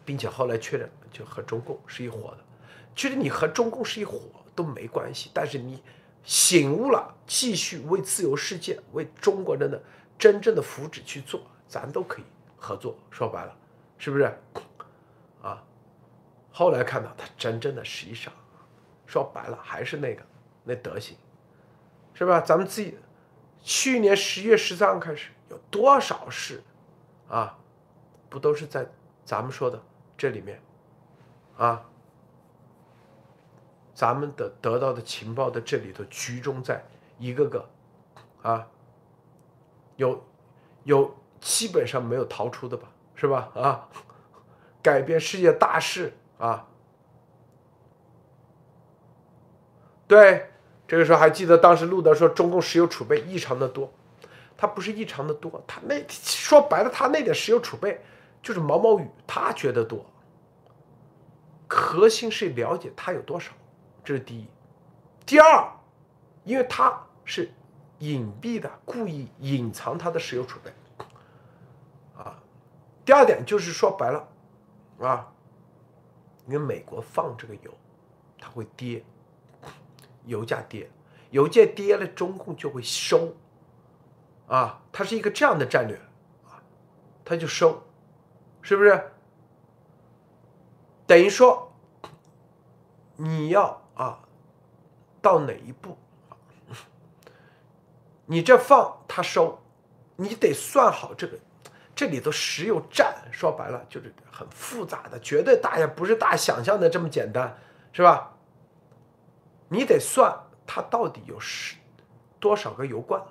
[0.03, 2.39] 并且后来确认就和中共是一伙的，
[2.93, 4.19] 其实你和中共是一伙。
[4.53, 5.81] 都没关系，但是你
[6.25, 9.81] 醒悟了，继续为自由世界、为中国人的
[10.19, 12.25] 真正的福祉去做，咱都可以
[12.57, 12.93] 合作。
[13.09, 13.55] 说白了，
[14.01, 14.23] 是不是？
[15.43, 15.61] 啊，
[16.51, 18.33] 后来看到他真正的实际上，
[19.05, 20.23] 说白了还是那个
[20.63, 21.15] 那德行，
[22.15, 22.41] 是吧？
[22.41, 22.97] 咱们自己
[23.61, 26.63] 去年十月十三号开始有多少事
[27.29, 27.59] 啊？
[28.27, 28.89] 不都是在
[29.23, 29.79] 咱们说的
[30.17, 30.59] 这里面
[31.57, 31.85] 啊？
[33.93, 36.83] 咱们的得到的情报的这里头集中在
[37.19, 37.69] 一个个，
[38.41, 38.67] 啊，
[39.95, 40.25] 有
[40.85, 43.51] 有基本上没有逃出的吧，是吧？
[43.53, 43.87] 啊，
[44.81, 46.65] 改变世界大事啊，
[50.07, 50.49] 对，
[50.87, 53.93] 这个时候还记得当时路德说中共石油储备异常的多，
[54.57, 58.03] 他不是异常的多，他那说白了他那点石油储备
[58.41, 60.03] 就是毛毛雨，他觉得多，
[61.67, 63.51] 核心是了解他有多少。
[64.03, 64.47] 这是第一，
[65.27, 65.71] 第二，
[66.43, 67.53] 因为他是
[67.99, 70.73] 隐蔽的，故意隐藏他的石油储备，
[73.05, 74.27] 第二点就是说白了，
[74.99, 75.31] 啊，
[76.47, 77.73] 因为美国放这个油，
[78.39, 79.03] 它会跌，
[80.25, 80.89] 油价跌，
[81.31, 83.33] 油价跌了，中共就会收，
[84.47, 85.97] 啊，它是一个这样的战略，
[86.45, 86.61] 啊，
[87.25, 87.83] 它就收，
[88.61, 89.11] 是不是？
[91.05, 91.71] 等于说，
[93.15, 93.79] 你要。
[93.93, 94.19] 啊，
[95.21, 95.95] 到哪一步？
[98.25, 99.59] 你这放他收，
[100.15, 101.37] 你得算好这个，
[102.01, 107.55] 这里头石油战说白了就是很复杂的，绝对大家不是大家想象的这么简单，
[107.93, 108.33] 是吧？
[109.69, 110.35] 你得算
[110.65, 111.75] 它到底有十
[112.39, 113.21] 多少个油罐，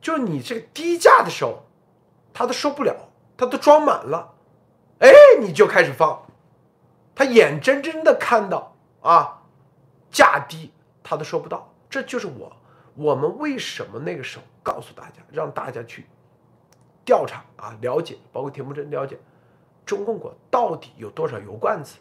[0.00, 1.64] 就你这个低价的时候，
[2.32, 2.94] 它都收不了，
[3.36, 4.32] 它都装满了，
[5.00, 5.10] 哎，
[5.40, 6.24] 你就开始放，
[7.12, 9.42] 他眼睁睁的看到啊。
[10.12, 10.70] 价低，
[11.02, 12.56] 他都收不到，这就是我
[12.94, 16.06] 我们为什么那个时候告诉大家，让大家去
[17.04, 19.18] 调查啊，了解，包括田木真了解，
[19.84, 21.96] 中共国到底有多少油罐子，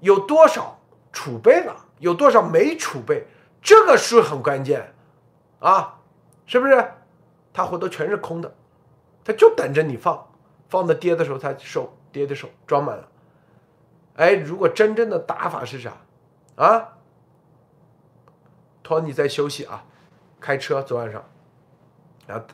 [0.00, 0.78] 有多少
[1.12, 3.26] 储备了，有多少没储备，
[3.60, 4.94] 这个是很关键
[5.58, 6.00] 啊，
[6.46, 6.92] 是不是？
[7.52, 8.54] 他回头全是空的，
[9.24, 10.28] 他就等着你放，
[10.68, 13.08] 放的跌的时候他收，跌的时候装满了。
[14.14, 15.96] 哎，如果真正的打法是啥？
[16.54, 16.96] 啊，
[18.82, 19.84] 托你在休息啊，
[20.38, 21.24] 开车昨晚上，
[22.26, 22.44] 然后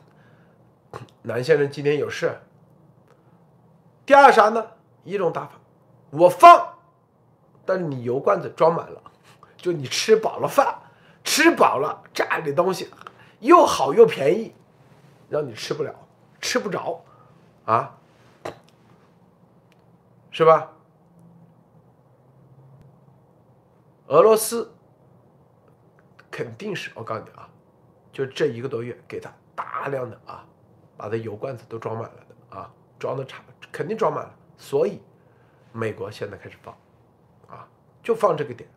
[1.21, 2.39] 南先生今天有事。
[4.05, 4.65] 第二啥呢？
[5.03, 5.53] 一种打法，
[6.09, 6.73] 我放，
[7.65, 9.01] 但是你油罐子装满了，
[9.55, 10.77] 就你吃饱了饭，
[11.23, 12.89] 吃饱了家里东西
[13.39, 14.53] 又好又便宜，
[15.29, 15.93] 让你吃不了，
[16.41, 17.03] 吃不着，
[17.65, 17.97] 啊，
[20.31, 20.71] 是吧？
[24.07, 24.73] 俄罗斯
[26.31, 27.49] 肯定是我告诉你啊，
[28.13, 30.45] 就这一个多月给他大量的啊，
[30.97, 34.99] 把他油罐子都装满了的啊，装的差肯定装满了，所以
[35.71, 36.75] 美国现在开始放，
[37.47, 37.67] 啊，
[38.01, 38.67] 就放这个点，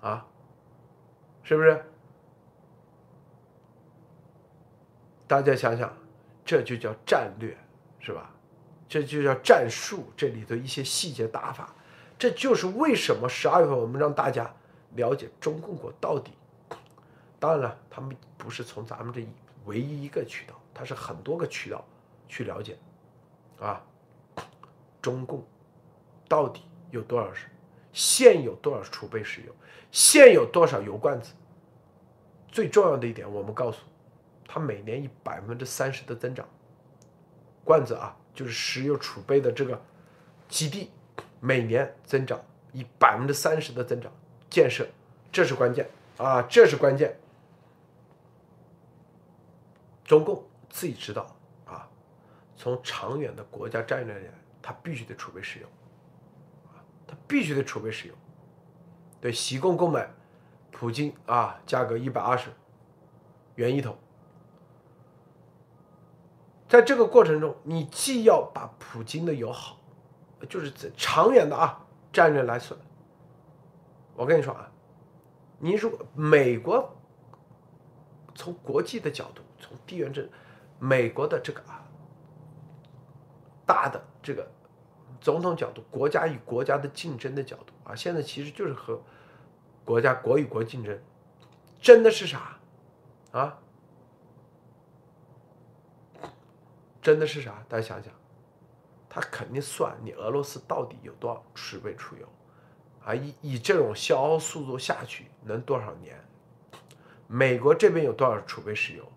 [0.00, 0.26] 啊，
[1.42, 1.84] 是不是？
[5.26, 5.92] 大家想想，
[6.44, 7.56] 这就叫战略，
[8.00, 8.30] 是吧？
[8.88, 11.74] 这就叫战术，这里头一些细节打法。
[12.18, 14.50] 这就是为什么十二月份我们让大家
[14.96, 16.32] 了解中共国到底。
[17.38, 19.24] 当然了，他们不是从咱们这
[19.66, 21.84] 唯一一个渠道，它是很多个渠道
[22.28, 22.78] 去了解，
[23.58, 23.84] 啊，
[25.02, 25.44] 中共
[26.28, 26.62] 到底
[26.92, 27.48] 有多少是
[27.92, 29.52] 现有多少储备石油，
[29.90, 31.32] 现有多少油罐子。
[32.46, 33.80] 最重要的一点，我们告诉，
[34.46, 36.48] 它每年以百分之三十的增长，
[37.64, 39.82] 罐子啊，就是石油储备的这个
[40.48, 40.92] 基地。
[41.40, 42.40] 每年增长
[42.72, 44.12] 以百分之三十的增长
[44.50, 44.84] 建设，
[45.30, 47.16] 这是关键啊，这是关键。
[50.04, 51.26] 中共自己知道
[51.66, 51.88] 啊，
[52.56, 55.66] 从长远的国家战略来讲，它必须得储备石油，
[56.66, 58.14] 啊，它必须得储备石油。
[59.20, 60.08] 对，西贡购买
[60.70, 62.50] 普京啊，价格一百二十
[63.56, 63.96] 元一桶，
[66.68, 69.76] 在这个过程中，你既要把普京的油好。
[70.48, 72.78] 就是长远的啊，战略来算。
[74.14, 74.70] 我跟你说啊，
[75.58, 76.96] 你如果美国
[78.36, 80.28] 从国际的角度，从地缘政，
[80.78, 81.84] 美国的这个啊
[83.66, 84.48] 大的这个
[85.20, 89.02] 总统角度，国家与国家的竞争的角度啊，现在其实就是和
[89.84, 90.98] 国家国与国竞争，
[91.80, 92.58] 争的是啥
[93.32, 93.58] 啊？
[97.02, 97.64] 争的是啥？
[97.68, 98.12] 大家想想。
[99.10, 102.28] 他肯定算你俄罗斯到底有多少储备储油，
[103.02, 106.22] 啊，以以这种消耗速度下去能多少年？
[107.26, 109.10] 美国这边有多少储备石油？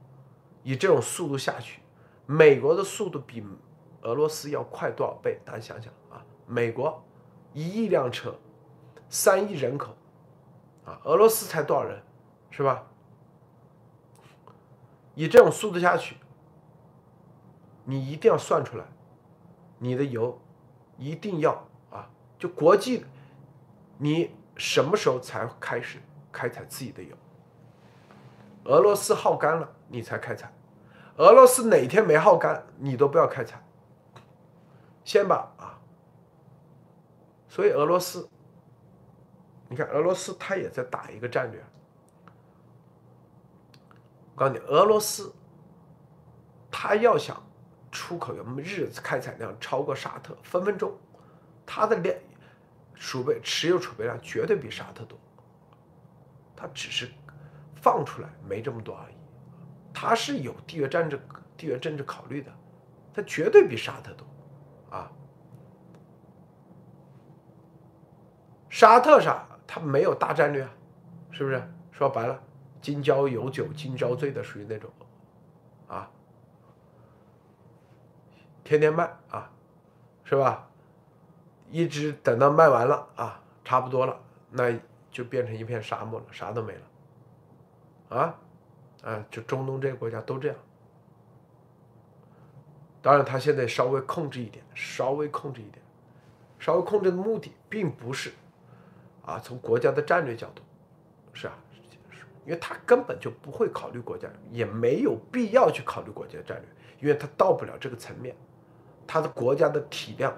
[0.63, 1.81] 以这种速度下去，
[2.25, 3.43] 美国的速度比
[4.01, 5.39] 俄罗斯要快多少倍？
[5.45, 7.03] 大家想想啊，美国
[7.53, 8.35] 一亿辆车，
[9.09, 9.95] 三亿人口，
[10.85, 12.01] 啊，俄罗斯才多少人，
[12.49, 12.87] 是吧？
[15.13, 16.15] 以这种速度下去，
[17.83, 18.85] 你一定要算出来。
[19.77, 20.39] 你的油
[20.97, 21.53] 一定要
[21.89, 23.03] 啊，就国际，
[23.97, 25.99] 你什么时候才开始
[26.31, 27.15] 开采自己的油？
[28.65, 30.51] 俄罗斯耗干了，你才开采。
[31.17, 33.61] 俄罗斯哪天没耗干，你都不要开采。
[35.03, 35.77] 先把啊，
[37.49, 38.29] 所以俄罗斯，
[39.67, 41.63] 你看俄罗斯他也在打一个战略。
[44.35, 45.33] 我告诉你，俄罗斯
[46.71, 47.41] 他要想。
[47.93, 50.97] 出口有日开采量超过沙特，分分钟，
[51.65, 52.17] 它的量
[52.95, 55.19] 储备持有储备量绝对比沙特多，
[56.55, 57.11] 它只是
[57.75, 59.15] 放出来没这么多而已，
[59.93, 61.19] 他是有地缘政治
[61.57, 62.51] 地缘政治考虑的，
[63.13, 64.25] 他绝对比沙特多，
[64.89, 65.11] 啊，
[68.69, 69.45] 沙特啥？
[69.67, 70.67] 他没有大战略，
[71.29, 71.61] 是不是？
[71.91, 72.41] 说白了，
[72.81, 74.89] 今朝有酒今朝醉的属于那种，
[75.87, 76.09] 啊。
[78.63, 79.51] 天天卖啊，
[80.23, 80.67] 是吧？
[81.69, 84.73] 一直等到卖完了啊，差不多了，那
[85.09, 88.17] 就变成一片沙漠了，啥都没了。
[88.17, 88.35] 啊，
[89.03, 90.57] 啊，就中东这些国家都这样。
[93.01, 95.83] 当然，他现在稍微控制一点，稍微控制一点，
[96.59, 98.31] 稍微控制的目的并不是
[99.25, 100.61] 啊，从国家的战略角度，
[101.33, 101.57] 是啊，
[102.45, 106.67] 因为他根本就不会考虑国家，也没有必要去考虑国家战略，
[106.99, 108.35] 因为他到不了这个层面。
[109.07, 110.33] 他的国家的体量，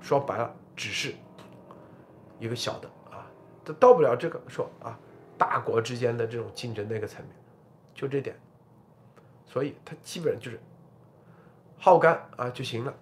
[0.00, 1.14] 说白了，只是
[2.38, 3.24] 一个小的啊，
[3.64, 4.98] 他到不了这个说啊，
[5.38, 7.34] 大国之间的这种竞争那个层面，
[7.98, 8.38] 就这点，
[9.44, 10.60] 所以他基本上就是
[11.76, 12.94] 耗干啊就行了，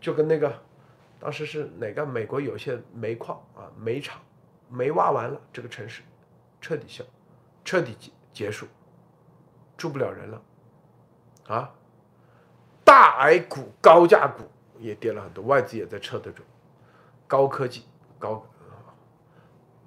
[0.00, 0.50] 就跟那个
[1.20, 4.18] 当时是哪个美国有些煤矿啊煤厂
[4.70, 6.00] 煤挖完了，这个城市
[6.58, 7.04] 彻底消，
[7.66, 8.66] 彻底结结束，
[9.76, 10.42] 住不了人了，
[11.48, 11.74] 啊。
[12.84, 14.42] 大矮股、高价股
[14.78, 16.44] 也跌了很多，外资也在撤的中。
[17.26, 17.84] 高科技、
[18.18, 18.44] 高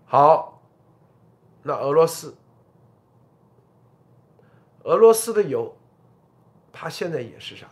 [0.06, 0.62] 好，
[1.64, 2.36] 那俄罗斯，
[4.86, 5.76] 俄罗斯的油，
[6.72, 7.68] 它现在也是啥？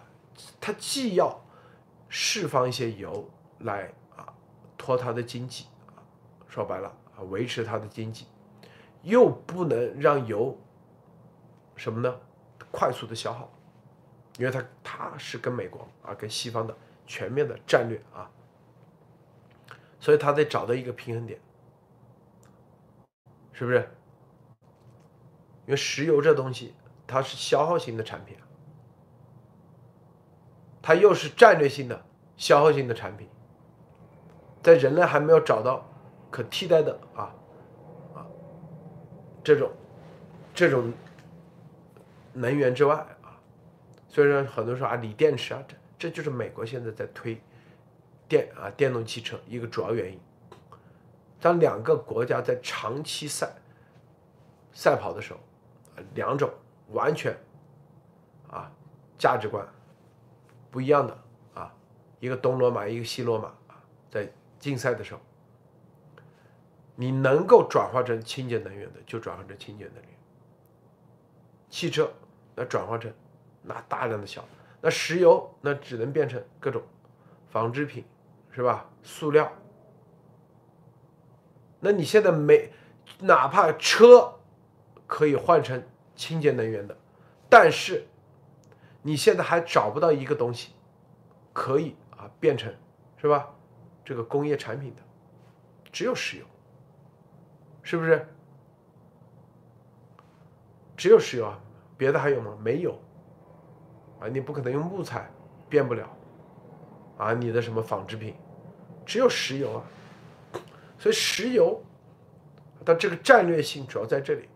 [0.60, 1.39] 它既要
[2.10, 4.34] 释放一些油来啊，
[4.76, 6.02] 托它的经济啊，
[6.47, 8.26] 说白了啊，维持它的经济，
[9.04, 10.58] 又不能让油
[11.76, 12.19] 什么呢？
[12.71, 13.49] 快速的消耗。
[14.39, 18.28] 因为它它是跟美国啊跟西方的全面的战略啊
[19.99, 21.39] 所以他得找到一个平衡点，
[23.52, 23.78] 是不是？
[25.67, 26.73] 因为石油这东西
[27.06, 28.38] 它是消耗型的产品，
[30.82, 32.06] 它又是战略性的
[32.38, 33.28] 消耗性的产品，
[34.62, 35.88] 在人类还没有找到
[36.32, 37.36] 可替代的啊
[38.13, 38.26] 啊
[39.44, 39.72] 这种
[40.54, 40.92] 这种
[42.34, 43.38] 能源之外啊，
[44.08, 47.42] 所以说很多说啊锂电池啊，这这就是美国现在在推。
[48.26, 50.20] 电啊，电动汽车一个主要原因。
[51.39, 53.52] 当两个国家在长期赛
[54.72, 55.39] 赛跑的时候，
[56.16, 56.50] 两种
[56.93, 57.38] 完全
[58.49, 58.71] 啊
[59.17, 59.67] 价值观
[60.71, 61.17] 不一样的
[61.53, 61.73] 啊，
[62.19, 63.51] 一个东罗马，一个西罗马，
[64.10, 65.19] 在竞赛的时候，
[66.95, 70.10] 你能够转化成清洁能源的，就转化成清洁能源。
[71.69, 72.10] 汽车
[72.56, 73.13] 那转化成
[73.62, 74.45] 那大量的小，
[74.79, 76.82] 那石油那只能变成各种
[77.49, 78.06] 纺织品。
[78.56, 78.88] 是吧？
[79.01, 79.51] 塑料。
[81.79, 82.71] 那你现在没，
[83.21, 84.36] 哪怕车
[85.08, 85.84] 可以换成
[86.15, 86.97] 清洁能源的，
[87.49, 88.06] 但是
[89.02, 90.73] 你现在还找不到一个东西
[91.52, 92.73] 可以啊变成
[93.17, 93.49] 是吧？
[94.06, 95.02] 这个工业产品的
[95.91, 96.45] 只有石油，
[97.82, 98.28] 是不是？
[100.95, 101.60] 只有石油啊，
[101.97, 102.58] 别的还有吗？
[102.62, 102.99] 没有
[104.19, 105.30] 啊，你不可能用木材
[105.67, 106.10] 变不了
[107.17, 108.36] 啊，你的什么纺织品？
[109.06, 109.84] 只有石油啊，
[110.97, 111.82] 所以石油
[112.86, 114.47] 它这个战略性主要在这里，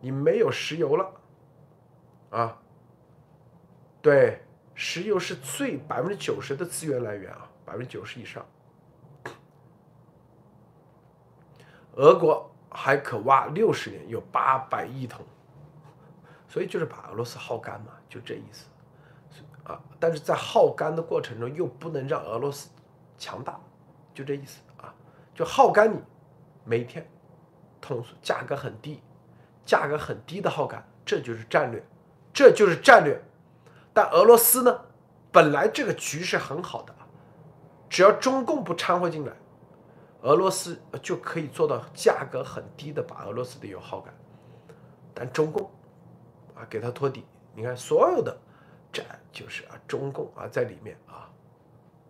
[0.00, 1.12] 你没有石油了
[2.30, 2.58] 啊，
[4.02, 4.42] 对，
[4.74, 8.44] 石油是最百分之九十的资源来源啊，百分之九十以上。
[11.94, 15.24] 俄国还可挖六十年，有八百亿桶，
[16.46, 18.66] 所以就是把俄罗斯耗干嘛，就这意思
[19.64, 19.82] 啊。
[19.98, 22.68] 但是在耗干的过程中，又不能让俄罗斯
[23.16, 23.58] 强大。
[24.12, 24.94] 就这意思啊，
[25.34, 25.98] 就耗干你，
[26.64, 27.06] 每天，
[27.80, 29.02] 通俗价格很低，
[29.66, 31.84] 价格很低的耗干，这就是战略，
[32.32, 33.20] 这就是战略。
[33.92, 34.80] 但俄罗斯呢，
[35.30, 36.94] 本来这个局势很好的，
[37.90, 39.32] 只要中共不掺和进来，
[40.22, 44.14] 俄罗斯就可以做到价格很低的把俄罗斯的油耗干。
[45.12, 45.70] 但中共
[46.54, 47.24] 啊，给他托底，
[47.54, 48.36] 你看所有的，
[48.92, 49.02] 这
[49.32, 51.28] 就是啊，中共啊在里面啊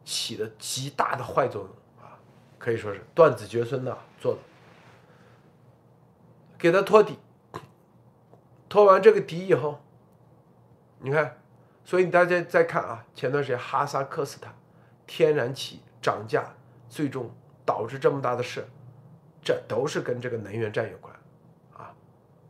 [0.05, 1.71] 起了极大的坏作用
[2.05, 2.19] 啊。
[2.59, 4.41] 可以说是断子绝孙的做的，
[6.59, 7.17] 给他托底，
[8.69, 9.81] 拖完这个底以后，
[10.99, 11.39] 你看，
[11.85, 14.55] 所以大家再看啊，前段时间哈萨克斯坦
[15.07, 16.45] 天然气涨价，
[16.89, 17.31] 最终
[17.65, 18.67] 导致这么大的事，
[19.43, 21.15] 这都是跟这个能源战有关，
[21.75, 21.95] 啊，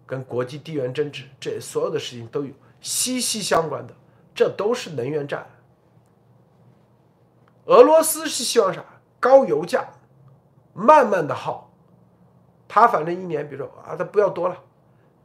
[0.07, 3.95] 跟国际地缘政治这所有的事情都有息息相关的，
[4.35, 5.47] 这都是能源战。
[7.67, 8.85] 俄罗斯是希望啥？
[9.21, 9.89] 高油价。
[10.79, 11.73] 慢慢的耗，
[12.69, 14.63] 他反正一年，比如说啊，他不要多了，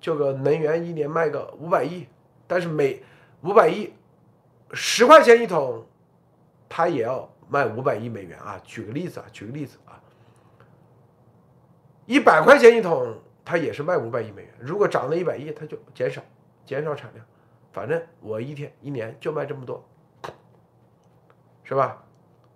[0.01, 2.07] 就个能源一年卖个五百亿，
[2.47, 3.01] 但是每
[3.43, 3.93] 五百亿
[4.73, 5.85] 十块钱一桶，
[6.67, 8.59] 他也要卖五百亿美元啊。
[8.65, 10.01] 举个例子啊，举个例子啊，
[12.07, 14.53] 一百块钱一桶，他也是卖五百亿美元。
[14.59, 16.21] 如果涨了一百亿，他就减少
[16.65, 17.25] 减少产量，
[17.71, 19.87] 反正我一天一年就卖这么多，
[21.63, 22.03] 是吧？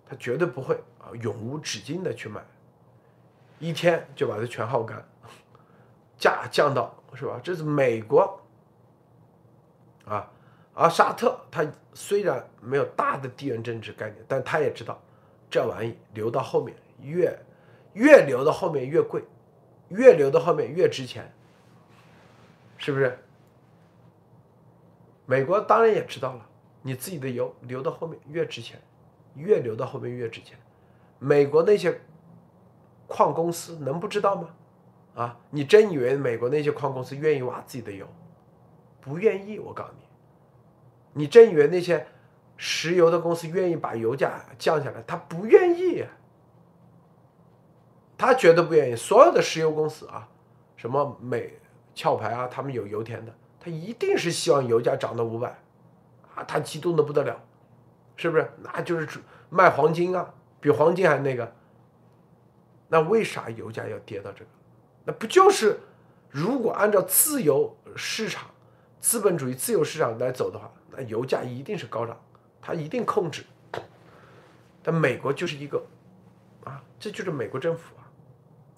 [0.08, 2.44] 他绝对不会啊，永无止境的去卖。
[3.58, 5.02] 一天就把它全耗干，
[6.18, 7.40] 价降到是吧？
[7.42, 8.40] 这是美国
[10.04, 10.30] 啊，
[10.74, 15.00] 而沙特它虽然没有大的地缘政治概念，但他也知道
[15.50, 17.36] 这玩意留到后面越
[17.94, 19.24] 越留到后面越贵，
[19.88, 21.32] 越留到后面越值钱，
[22.76, 23.18] 是不是？
[25.24, 26.46] 美国当然也知道了，
[26.82, 28.80] 你自己的油留到后面越值钱，
[29.34, 30.58] 越留到后面越值钱。
[31.18, 32.00] 美国那些。
[33.08, 34.48] 矿公司能不知道吗？
[35.16, 38.06] 啊，你真以为美国那些矿公司愿意挖自己的油？
[39.00, 40.04] 不愿意，我告诉你。
[41.14, 42.06] 你真以为那些
[42.58, 45.02] 石油的公司愿意把油价降下来？
[45.06, 46.04] 他不愿意，
[48.18, 48.94] 他绝对不愿意。
[48.94, 50.28] 所有的石油公司啊，
[50.76, 51.58] 什么美
[51.96, 55.48] 壳牌啊，他们有油田的，他一定是希望油价涨到五百，
[56.34, 57.42] 啊，他激动的不得了，
[58.16, 58.50] 是不是？
[58.62, 61.50] 那就是卖黄金啊，比黄金还那个。
[62.88, 64.50] 那为啥油价要跌到这个？
[65.06, 65.78] 那不就是
[66.30, 68.50] 如果按照自由市场、
[69.00, 72.20] 资本主义自由市场来走的话，那油价一定是高涨，
[72.60, 73.44] 它一定控制。
[74.82, 75.80] 但美国就是一个
[76.64, 78.10] 啊，这就是美国政府啊，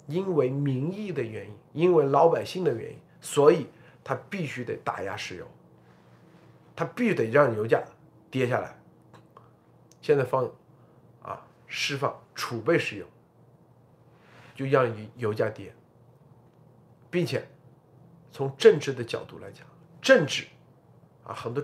[0.05, 3.65] 因为民意的原因，因为老百姓的原因，所以
[4.03, 5.47] 他必须得打压石油，
[6.75, 7.83] 他必须得让油价
[8.29, 8.79] 跌下来。
[9.99, 10.47] 现在放
[11.23, 13.05] 啊，释放储备石油。
[14.55, 15.73] 就让油价跌，
[17.09, 17.47] 并且
[18.31, 19.65] 从政治的角度来讲，
[20.01, 20.45] 政治
[21.23, 21.63] 啊，很多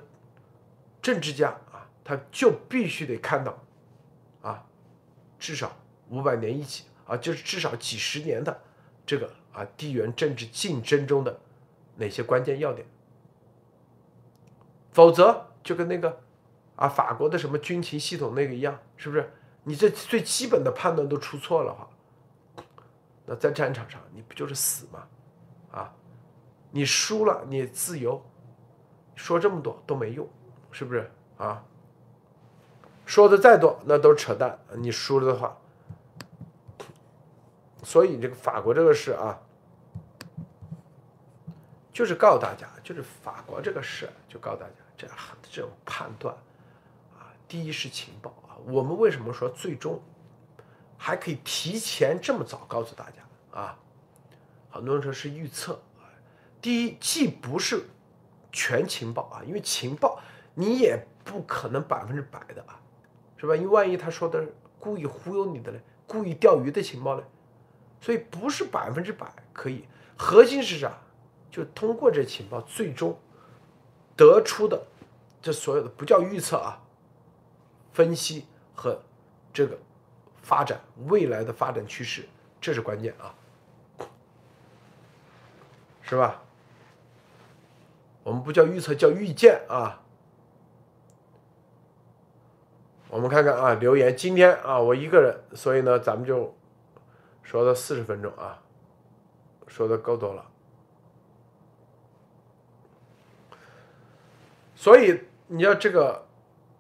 [1.02, 3.58] 政治家啊，他就必须得看到
[4.42, 4.66] 啊，
[5.40, 5.76] 至少
[6.10, 8.62] 五百年一起啊，就是至少几十年的
[9.06, 11.40] 这个啊地缘政治竞争中的
[11.98, 12.88] 哪些关键要点，
[14.92, 16.22] 否则就跟那个
[16.76, 19.32] 啊法国的什么军情系统那个一样，是不是？
[19.68, 21.90] 你这最基本的判断都出错了话，
[23.26, 25.08] 那在战场上你不就是死吗？
[25.76, 25.94] 啊，
[26.72, 28.24] 你输了你自由，
[29.14, 30.28] 说这么多都没用，
[30.72, 31.62] 是不是啊？
[33.06, 35.56] 说的再多那都是扯淡，你输了的话，
[37.84, 39.40] 所以这个法国这个事啊，
[41.94, 46.34] 就是告诉大家，就是法国这个事，就告诉大家，这样这种判断
[47.14, 48.58] 啊，第一是情报啊。
[48.66, 50.02] 我们为什么说最终
[50.98, 53.78] 还可以提前这么早告诉大家啊？
[54.76, 55.82] 很多人说是预测。
[56.62, 57.86] 第一，既不是
[58.52, 60.20] 全情报啊，因为情报
[60.54, 62.80] 你也不可能百分之百的啊，
[63.38, 63.56] 是吧？
[63.56, 64.46] 因为万一他说的
[64.80, 67.24] 故意忽悠你的嘞，故意钓鱼的情报嘞，
[68.02, 69.86] 所以不是百分之百可以。
[70.18, 70.92] 核心是啥？
[71.50, 73.18] 就通过这情报最终
[74.18, 74.86] 得出的
[75.42, 76.82] 这所有的不叫预测啊，
[77.94, 78.46] 分析。
[78.78, 79.02] 和
[79.54, 79.80] 这个
[80.42, 82.28] 发展未来的发展趋势，
[82.60, 83.34] 这是关键啊，
[86.08, 86.44] 是吧？
[88.24, 90.02] 我们不叫预测，叫预见啊。
[93.10, 96.56] 我们看看啊，留言今天啊，我一个人，所以呢，咱们就
[97.44, 98.62] 说了四十分钟啊，
[99.68, 100.46] 说的够多了。
[104.76, 106.28] 所以你要这个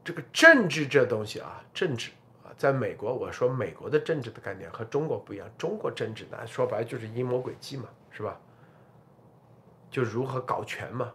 [0.03, 1.63] 这个政治这东西啊。
[1.73, 2.11] 政治
[2.43, 5.49] 啊，在美国，我说美国的政治的概念和中国不一样。
[5.57, 8.39] 中国政治呢，说白了就是阴谋诡计嘛，是吧？
[9.95, 11.09] 就如何搞权嘛。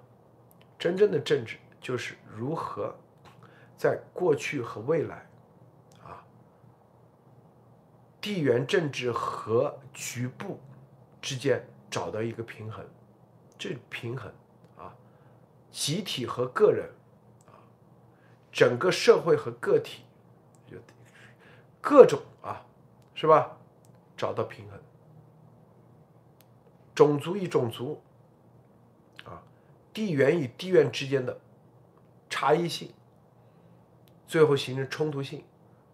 [0.79, 2.97] 真正的政治就是如何
[3.77, 5.29] 在过去和未来
[6.03, 6.25] 啊，
[8.23, 10.59] 地缘政治和局部
[11.21, 12.83] 之间找到一个平衡。
[13.59, 14.33] 这平衡
[14.79, 14.97] 啊，
[15.71, 16.89] 集体和个人
[17.49, 17.53] 啊，
[18.51, 20.05] 整个社会和个体。
[21.83, 22.65] 各种啊，
[23.15, 23.59] 是吧？
[24.17, 24.81] 找到平衡，
[26.95, 28.03] 种族与种族，
[29.93, 31.39] 地缘与地缘之间的
[32.29, 32.93] 差异性，
[34.27, 35.45] 最后形成冲突性，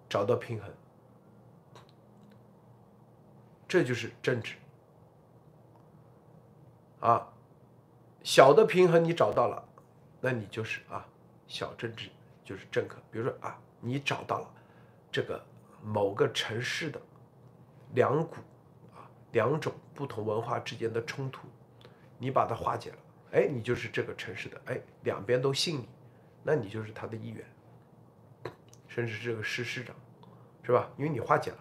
[0.09, 0.71] 找到平衡，
[3.67, 4.57] 这就是政治
[7.01, 7.27] 啊。
[8.23, 9.69] 小的平衡你找到了，
[10.21, 11.07] 那你就是啊，
[11.47, 12.11] 小政治
[12.45, 12.99] 就是政客。
[13.11, 14.51] 比如说啊，你找到了
[15.11, 15.45] 这个。
[15.83, 17.01] 某个城市的
[17.95, 18.37] 两股
[18.97, 21.47] 啊，两种不同文化之间的冲突，
[22.19, 22.97] 你把它化解了，
[23.37, 25.87] 哎，你就是这个城市的，哎，两边都信你，
[26.43, 27.45] 那你就是他的议员，
[28.89, 29.95] 甚至这个市市长，
[30.62, 30.91] 是吧？
[30.97, 31.59] 因为你化解了，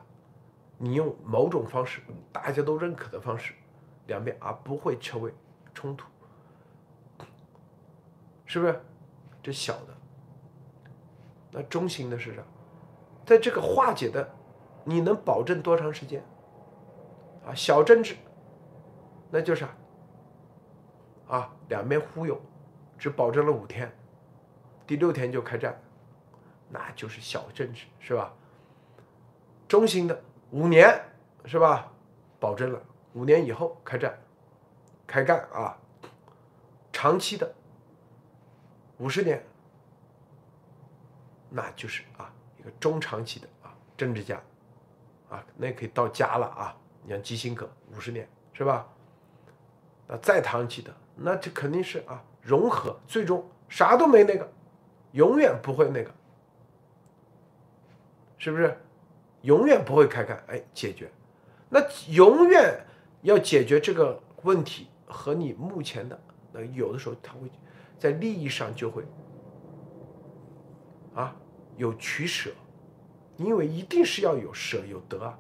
[0.77, 1.99] 你用某种方式
[2.31, 3.53] 大家都认可的方式，
[4.07, 5.33] 两边啊不会成为
[5.73, 6.07] 冲突，
[8.45, 8.81] 是不是？
[9.43, 9.93] 这小的，
[11.51, 12.41] 那中型的是啥？
[13.25, 14.33] 在这个化解的，
[14.85, 16.23] 你能保证多长时间？
[17.45, 18.15] 啊，小政治，
[19.29, 19.67] 那就是
[21.27, 22.39] 啊，两边忽悠，
[22.97, 23.91] 只保证了五天，
[24.85, 25.79] 第六天就开战，
[26.69, 28.33] 那就是小政治，是吧？
[29.67, 31.01] 中型的五年，
[31.45, 31.91] 是吧？
[32.39, 32.81] 保证了
[33.13, 34.17] 五年以后开战，
[35.07, 35.77] 开干啊。
[36.91, 37.53] 长期的
[38.97, 39.43] 五十年，
[41.49, 42.71] 那就是啊一个。
[42.79, 44.41] 中长期的啊，政治家，
[45.29, 46.77] 啊，那可以到家了啊。
[47.03, 48.87] 你像基辛格五十年是吧？
[50.07, 54.51] 那再长期的，那这肯定是啊，融合，最终啥都没那个，
[55.13, 56.11] 永远不会那个，
[58.37, 58.77] 是不是？
[59.41, 61.11] 永远不会开干，哎，解决。
[61.69, 62.79] 那永远
[63.21, 66.19] 要解决这个问题，和你目前的
[66.51, 67.49] 那有的时候他会
[67.97, 69.03] 在利益上就会
[71.13, 71.35] 啊。
[71.77, 72.51] 有取舍，
[73.35, 75.37] 因为一定是要有舍有得啊！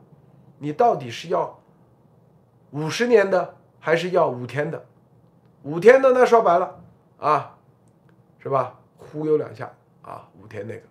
[0.57, 1.57] 你到底是要
[2.71, 4.85] 五十年的，还是要五天的？
[5.65, 6.79] 五天的那说白了
[7.17, 7.57] 啊，
[8.37, 8.79] 是吧？
[8.97, 10.85] 忽悠两下啊，五天那个。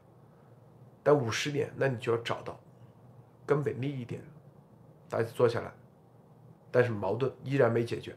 [1.00, 2.58] 但五十年，那你就要找到
[3.46, 4.20] 根本利益点，
[5.08, 5.72] 大家坐下来，
[6.72, 8.16] 但是矛盾依然没解决。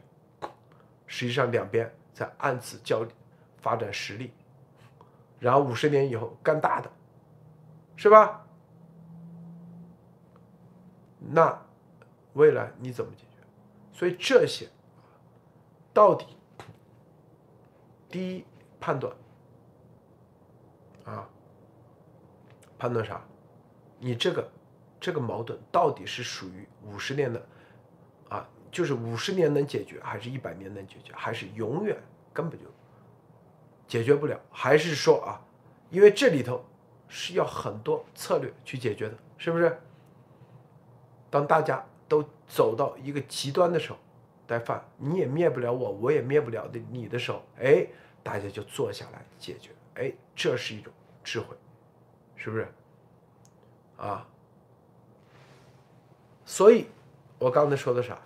[1.06, 3.06] 实际上两边在暗自较
[3.58, 4.32] 发展实力，
[5.38, 6.90] 然后五十年以后干大的。
[7.94, 8.44] 是吧？
[11.20, 11.56] 那
[12.32, 13.38] 未来你怎么解决？
[13.92, 14.68] 所以这些
[15.92, 16.37] 到底
[18.10, 18.44] 第一
[18.80, 19.12] 判断
[21.04, 21.28] 啊，
[22.78, 23.20] 判断啥？
[23.98, 24.50] 你这个
[25.00, 27.46] 这个矛盾到底是属于五十年的
[28.28, 31.96] 啊，就是五十年能解决，还是一百年能解决，还是永远
[32.32, 32.66] 根本就
[33.86, 34.40] 解决不了？
[34.50, 35.40] 还是说啊，
[35.90, 36.64] 因为这里头
[37.08, 39.78] 是要很多策略去解决的，是不是？
[41.30, 43.98] 当大家都走到一个极端的时候，
[44.48, 47.86] 待饭你也灭不了我，我也灭不了的你的时候，哎，
[48.22, 50.90] 大家就坐下来解决，哎，这是一种
[51.22, 51.54] 智慧，
[52.34, 52.66] 是不是？
[53.98, 54.26] 啊，
[56.46, 56.86] 所以，
[57.38, 58.18] 我刚才说的啥？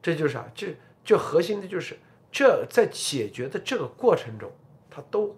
[0.00, 0.48] 这就是啥？
[0.54, 0.74] 这
[1.04, 1.98] 这核心的就是
[2.32, 4.50] 这在解决的这个过程中，
[4.88, 5.36] 它都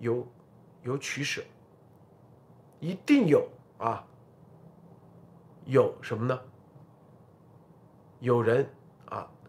[0.00, 0.26] 有
[0.82, 1.42] 有取舍，
[2.78, 4.06] 一定有啊，
[5.64, 6.38] 有什么呢？
[8.20, 8.68] 有人，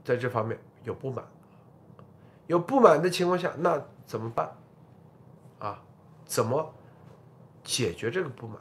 [0.04, 1.26] 在这方面有不满，
[2.48, 4.56] 有不满的情况下，那怎么办？
[5.60, 5.82] 啊，
[6.26, 6.74] 怎么
[7.64, 8.58] 解决这个不满？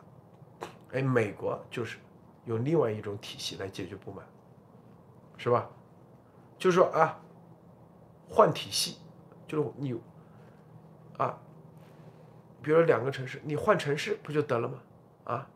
[0.92, 1.98] 哎，美国就是
[2.44, 4.24] 用另外一种体系来解决不满，
[5.36, 5.68] 是吧？
[6.58, 7.18] 就是说啊，
[8.28, 8.98] 换体系，
[9.48, 10.00] 就是你
[11.18, 11.36] 啊，
[12.62, 14.78] 比如说两个城市，你换城市不就得了吗？
[15.24, 15.48] 啊，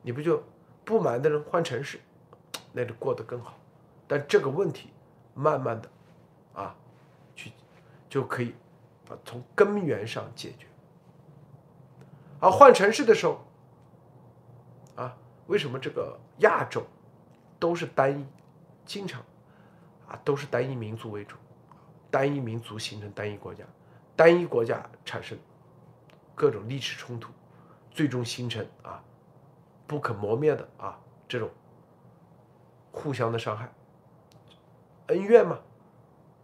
[0.00, 0.42] 你不就
[0.86, 2.00] 不满的人换城市，
[2.72, 3.58] 那就过得更好。
[4.06, 4.90] 但这个问题
[5.34, 5.88] 慢慢的
[6.54, 6.74] 啊，
[7.34, 7.52] 去
[8.08, 8.54] 就可以
[9.08, 10.66] 啊从根源上解决。
[12.40, 13.40] 而换城市的时候。
[14.96, 15.16] 啊
[15.46, 16.86] 为什么这个亚洲
[17.58, 18.24] 都是单一，
[18.86, 19.20] 经常
[20.08, 21.36] 啊都是单一民族为主，
[22.10, 23.64] 单一民族形成单一国家，
[24.16, 25.36] 单一国家产生
[26.34, 27.30] 各种历史冲突，
[27.90, 29.02] 最终形成啊
[29.86, 31.50] 不可磨灭的啊这种
[32.90, 33.70] 互相的伤害，
[35.08, 35.58] 恩怨嘛，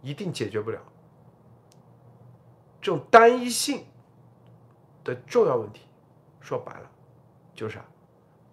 [0.01, 0.79] 一定解决不了。
[2.81, 3.85] 这种单一性
[5.03, 5.81] 的重要问题，
[6.39, 6.91] 说白了
[7.53, 7.85] 就是啥？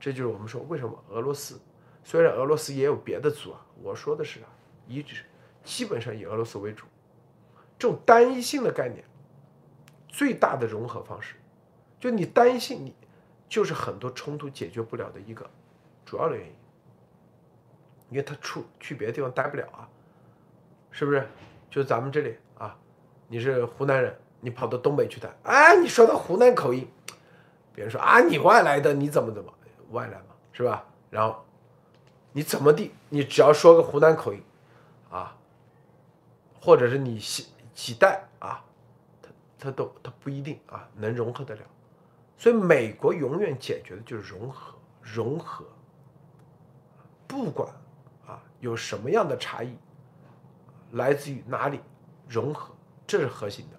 [0.00, 1.60] 这就是我们说为什么俄罗斯，
[2.04, 4.48] 虽然俄罗斯也有别的族啊，我说的是啊，
[4.86, 5.24] 一直
[5.64, 6.86] 基本上以俄罗斯为主，
[7.78, 9.04] 这种单一性的概念，
[10.08, 11.34] 最大的融合方式，
[11.98, 12.94] 就你单一性，你
[13.48, 15.48] 就是很多冲突解决不了的一个
[16.04, 16.54] 主要的原因，
[18.10, 19.88] 因为他出去别的地方待不了啊，
[20.90, 21.26] 是不是？
[21.70, 22.76] 就咱们这里啊，
[23.28, 26.88] 你是湖南人，你跑到东北去谈，哎，你说的湖南口音，
[27.74, 29.52] 别人说啊，你外来的，你怎么怎么？
[29.90, 30.84] 外来嘛，是吧？
[31.10, 31.44] 然后
[32.32, 32.92] 你怎么地？
[33.10, 34.42] 你只要说个湖南口音，
[35.10, 35.36] 啊，
[36.60, 38.64] 或者是你几几代啊，
[39.22, 39.28] 他
[39.58, 41.62] 他都他不一定啊能融合得了。
[42.36, 45.64] 所以美国永远解决的就是融合，融合。
[47.26, 47.68] 不管
[48.26, 49.76] 啊有什么样的差异，
[50.92, 51.80] 来自于哪里，
[52.28, 52.74] 融合
[53.06, 53.78] 这是核心的。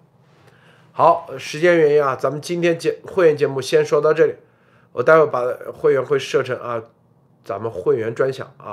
[0.92, 4.34] 好，时间原因啊，咱们今天节会员节目先说到这里。
[4.92, 5.42] 我待会把
[5.72, 6.82] 会员会设成啊，
[7.44, 8.66] 咱们会员专享啊。